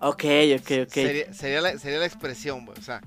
[0.00, 0.24] Ok,
[0.60, 0.92] ok, ok.
[0.92, 2.78] Sería, sería la, sería la expresión, güey.
[2.78, 3.00] O sea,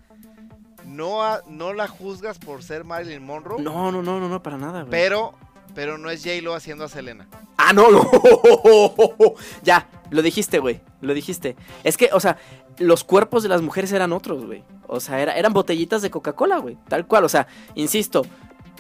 [0.92, 4.58] no, a- no la juzgas por ser Marilyn Monroe, No, no, no, no, no, para
[4.58, 4.92] nada, güey.
[4.92, 5.34] pero,
[5.74, 7.28] pero no es J-Lo haciendo a Selena.
[7.58, 8.10] Ah, no, no.
[9.64, 10.82] ya, lo dijiste, güey.
[11.02, 11.56] Lo dijiste.
[11.84, 12.38] Es que, o sea,
[12.78, 14.64] los cuerpos de las mujeres eran otros, güey.
[14.88, 16.78] O sea, era- eran botellitas de Coca-Cola, güey.
[16.88, 17.24] Tal cual.
[17.24, 18.26] O sea, insisto,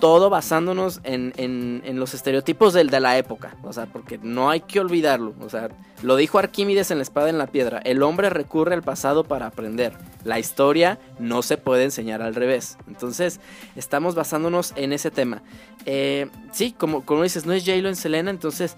[0.01, 3.55] todo basándonos en, en- los estereotipos de la época.
[3.63, 5.33] O sea, porque no hay que olvidarlo.
[5.39, 5.69] O sea,
[6.01, 7.77] lo dijo Arquímedes en la espada en la piedra.
[7.85, 9.93] El hombre recurre al pasado para aprender.
[10.25, 12.77] La historia no se puede enseñar al revés.
[12.87, 13.39] Entonces,
[13.77, 15.41] estamos basándonos en ese tema.
[15.85, 18.75] Eh, sí, como, como dices, no es J-Lo en Selena, entonces...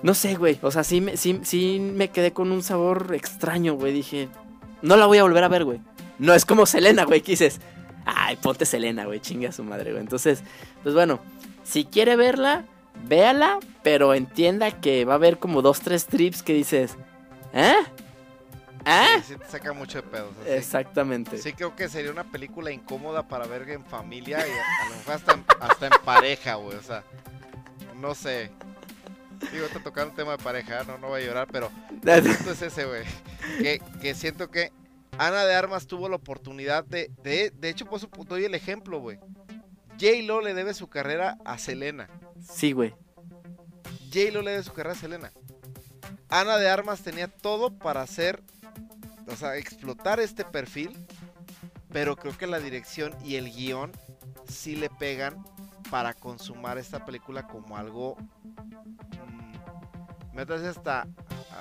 [0.00, 0.60] No sé, güey.
[0.62, 3.92] O sea, sí, sí, sí me quedé con un sabor extraño, güey.
[3.92, 4.28] Dije,
[4.80, 5.80] no la voy a volver a ver, güey.
[6.20, 7.60] No es como Selena, güey, que dices,
[8.16, 10.02] ay, ponte Selena, güey, chinga a su madre, güey.
[10.02, 10.42] Entonces,
[10.82, 11.20] pues bueno,
[11.64, 12.64] si quiere verla,
[13.06, 16.96] véala, pero entienda que va a haber como dos, tres trips que dices,
[17.52, 17.74] ¿eh?
[18.84, 19.06] ¿Eh?
[19.22, 20.30] Sí, sí te saca mucho de pedos.
[20.40, 20.50] así.
[20.52, 21.36] Exactamente.
[21.38, 25.14] Sí creo que sería una película incómoda para ver en familia y a, lo mejor
[25.14, 26.76] hasta, en- hasta en pareja, güey.
[26.78, 27.02] O sea,
[28.00, 28.50] no sé.
[29.52, 31.70] Digo, te tocando un tema de pareja, no, no voy a llorar, pero
[32.04, 33.02] el punto es ese, güey.
[33.58, 34.72] Que, que siento que
[35.16, 39.18] Ana de Armas tuvo la oportunidad de, de, de hecho, pues doy el ejemplo, güey.
[40.00, 42.08] J-Lo le debe su carrera a Selena.
[42.40, 42.94] Sí, güey.
[44.12, 45.32] J-Lo le debe su carrera a Selena.
[46.28, 48.42] Ana de Armas tenía todo para hacer,
[49.26, 50.94] o sea, explotar este perfil,
[51.90, 53.92] pero creo que la dirección y el guion
[54.46, 55.42] sí le pegan
[55.90, 58.16] para consumar esta película como algo,
[59.26, 61.06] mm, me parece hasta,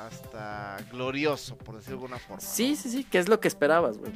[0.05, 2.41] hasta glorioso, por decirlo de alguna forma.
[2.41, 4.11] Sí, sí, sí, que es lo que esperabas, güey.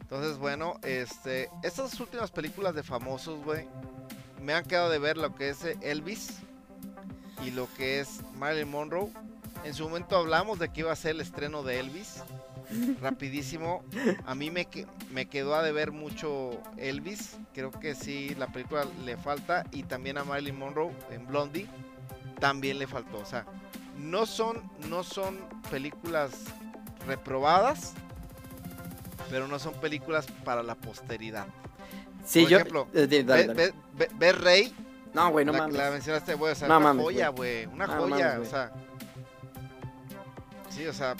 [0.00, 3.66] Entonces, bueno, este, estas últimas películas de famosos, güey,
[4.40, 6.38] me han quedado de ver lo que es eh, Elvis
[7.44, 9.10] y lo que es Marilyn Monroe.
[9.64, 12.22] En su momento hablamos de que iba a ser el estreno de Elvis.
[13.00, 13.82] Rapidísimo.
[14.24, 14.68] A mí me,
[15.10, 17.36] me quedó a deber mucho Elvis.
[17.52, 19.64] Creo que sí, la película le falta.
[19.72, 21.66] Y también a Marilyn Monroe en Blondie.
[22.38, 23.18] También le faltó.
[23.18, 23.44] O sea,
[23.98, 25.38] no son, no son
[25.70, 26.30] películas
[27.06, 27.94] reprobadas.
[29.30, 31.46] Pero no son películas para la posteridad.
[32.24, 32.56] Sí, Por yo.
[32.58, 33.54] ejemplo, eh, di- dale, Ve, dale.
[33.54, 34.74] ve- ve- ve Rey,
[35.14, 35.76] No, güey, no la, mames.
[35.76, 38.50] la mencionaste, güey, o sea, No una mames, joya, güey, una No joya, mames, o
[38.50, 38.72] sea.
[40.68, 41.14] Sí, o sea,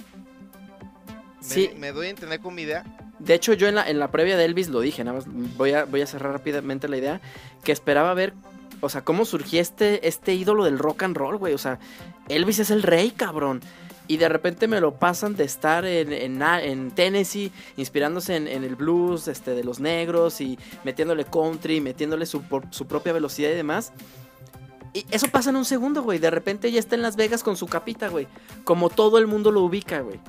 [1.41, 1.71] me, Sí.
[1.79, 2.85] me doy a entender con mi idea.
[3.19, 5.73] De hecho, yo en la, en la previa de Elvis lo dije, nada más voy
[5.73, 7.21] a, voy a cerrar rápidamente la idea,
[7.65, 8.35] que esperaba ver,
[8.81, 11.55] o sea, cómo surgía este, este ídolo del rock and roll, güey.
[11.55, 11.79] O sea,
[12.29, 13.61] Elvis es el rey, cabrón.
[14.09, 19.27] Y de repente me lo pasan de estar en, en, Tennessee, inspirándose en, el blues
[19.27, 23.93] este, de los negros y metiéndole country, metiéndole su, su propia velocidad y demás.
[24.95, 26.19] Y eso pasa en un segundo, güey.
[26.19, 28.29] De repente ya está en Las Vegas con su capita, güey.
[28.65, 30.21] Como todo el mundo lo ubica, güey.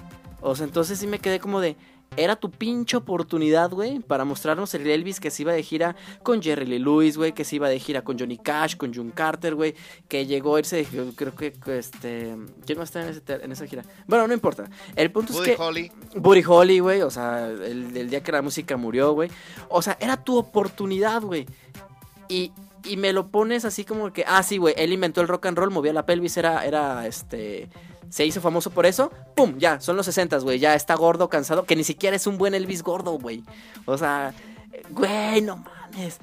[0.41, 1.77] O sea, entonces sí me quedé como de...
[2.15, 6.41] Era tu pinche oportunidad, güey, para mostrarnos el Elvis que se iba de gira con
[6.41, 9.53] Jerry Lee Lewis, güey, que se iba de gira con Johnny Cash, con June Carter,
[9.53, 9.75] güey,
[10.07, 12.35] que llegó a irse, creo que, este...
[12.65, 13.83] ¿Quién más está en, ese en esa gira?
[14.07, 14.69] Bueno, no importa.
[14.95, 15.61] El punto Buddy es que...
[15.61, 19.29] Holly, Buddy Holly, güey, o sea, el, el día que la música murió, güey.
[19.69, 21.45] O sea, era tu oportunidad, güey.
[22.29, 22.51] Y
[22.87, 25.57] y me lo pones así como que, ah, sí, güey, él inventó el rock and
[25.57, 27.69] roll, movía la pelvis, era, era, este,
[28.09, 29.55] se hizo famoso por eso, ¡pum!
[29.57, 32.53] Ya, son los 60, güey, ya está gordo, cansado, que ni siquiera es un buen
[32.53, 33.43] Elvis gordo, güey.
[33.85, 34.33] O sea,
[34.91, 36.17] güey, no mames.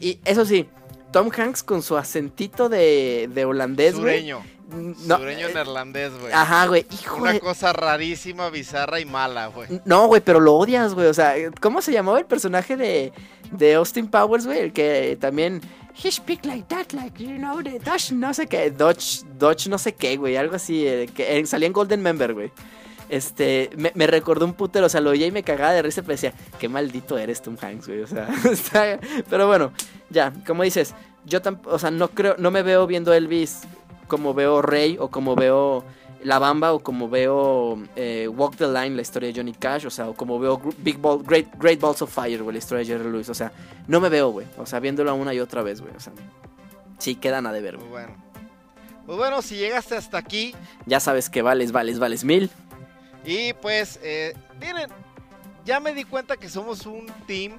[0.00, 0.68] Y eso sí,
[1.12, 4.20] Tom Hanks con su acentito de, de holandés, güey.
[4.20, 4.42] Sureño.
[4.70, 6.32] No, Sureño eh, neerlandés, güey.
[6.32, 9.68] Ajá, güey, hijo Una de- cosa rarísima, bizarra y mala, güey.
[9.84, 11.08] No, güey, pero lo odias, güey.
[11.08, 13.12] O sea, ¿cómo se llamaba el personaje de,
[13.50, 14.60] de Austin Powers, güey?
[14.60, 15.60] El que también.
[15.94, 18.70] He speak like that, like, you know, the Dutch, no sé qué.
[18.70, 20.36] Dutch, Dutch, no sé qué, güey.
[20.36, 20.86] Algo así.
[20.86, 22.52] eh, que eh, salía en Golden Member, güey.
[23.08, 26.12] Este, me, recordó un putero, o sea, lo oía y me cagaba de risa, pero
[26.12, 29.72] decía, qué maldito eres Tom Hanks, güey, o sea, está- pero bueno,
[30.10, 33.62] ya, como dices, yo tampoco, o sea, no creo, no me veo viendo Elvis
[34.06, 35.84] como veo Rey o como veo
[36.22, 39.90] La Bamba o como veo eh, Walk the Line, la historia de Johnny Cash, o
[39.90, 42.92] sea, o como veo Big Ball, Great, Great Balls of Fire, güey, la historia de
[42.92, 43.52] Jerry Lewis, o sea,
[43.86, 46.12] no me veo, güey, o sea, viéndolo una y otra vez, güey, o sea,
[46.98, 47.88] sí quedan a deber, güey.
[47.88, 48.30] bueno.
[49.06, 50.54] Pues bueno, si llegaste hasta aquí
[50.86, 52.48] Ya sabes que vales, vales, vales mil.
[53.24, 54.90] y pues, eh, miren,
[55.64, 57.54] ya me di cuenta que somos un team,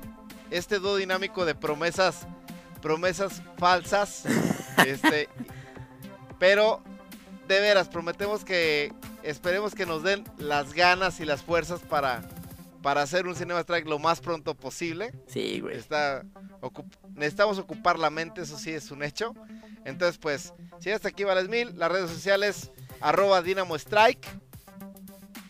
[0.52, 2.28] este dúo dinámico de promesas,
[2.82, 4.24] promesas falsas,
[4.86, 5.30] este,
[6.40, 6.82] pero
[7.52, 8.94] de veras prometemos que
[9.24, 12.22] esperemos que nos den las ganas y las fuerzas para
[12.82, 15.14] para hacer un Cinema Strike lo más pronto posible.
[15.28, 15.78] Sí, güey.
[15.78, 16.24] Está,
[16.62, 19.36] ocup- necesitamos ocupar la mente, eso sí es un hecho.
[19.86, 24.26] Entonces, pues, si hasta aquí vales mil, las redes sociales, arroba Dinamo Strike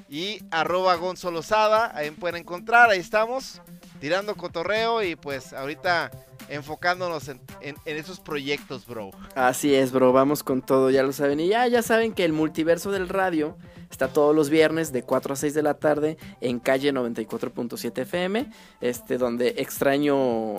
[0.09, 3.61] y arroba Gonzo Lozada, ahí pueden encontrar, ahí estamos,
[4.01, 6.11] tirando cotorreo y pues ahorita
[6.51, 9.11] enfocándonos en, en- esos proyectos, bro.
[9.35, 11.39] Así es, bro, vamos con todo, ya lo saben.
[11.39, 13.57] Y ya, ya saben que el multiverso del radio
[13.89, 18.49] está todos los viernes de 4 a 6 de la tarde en calle 94.7 FM,
[18.79, 20.55] este, donde extraño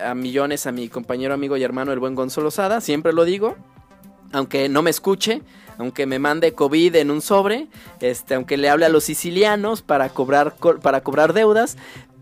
[0.00, 3.56] a, millones a mi compañero, amigo y hermano, el buen Gonzalo Sada, siempre lo digo,
[4.32, 5.42] aunque no me escuche,
[5.78, 7.66] aunque me mande COVID en un sobre,
[8.00, 11.76] este, aunque le hable a los sicilianos para cobrar, co- para cobrar deudas,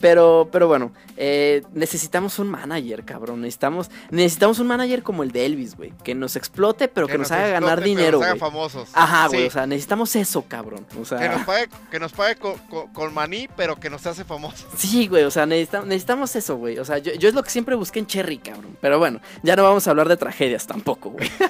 [0.05, 3.40] pero, pero bueno, eh, necesitamos un manager, cabrón.
[3.40, 5.94] Necesitamos, necesitamos un manager como el de Elvis, güey.
[6.05, 8.90] Que nos explote, pero que, nos, haga ganar explote, dinero, Nos haga famosos.
[8.92, 9.40] Ajá, güey.
[9.40, 10.86] Sí, O sea, necesitamos eso, cabrón.
[11.00, 14.07] O sea, que nos pague, que nos pague co- co- con, maní, pero que nos
[14.07, 14.66] hace famosos.
[14.76, 15.24] sí, güey.
[15.24, 16.78] O sea, necesitamos, necesitamos eso, güey.
[16.78, 18.76] O sea, yo, yo es lo que siempre busqué en Cherry, cabrón.
[18.82, 21.30] Pero bueno, ya no vamos a hablar de tragedias tampoco, güey.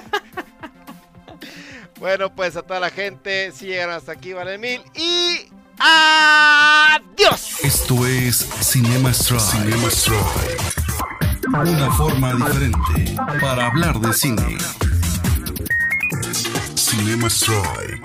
[1.99, 4.81] Bueno, pues a toda la gente, si llegaron hasta aquí, vale mil.
[4.95, 5.47] Y.
[5.79, 7.57] ¡Adiós!
[7.63, 9.41] Esto es Cinema Strike.
[9.41, 10.75] Cinema Strike.
[11.53, 14.57] Una forma diferente para hablar de cine.
[16.75, 18.01] Cinema Strike.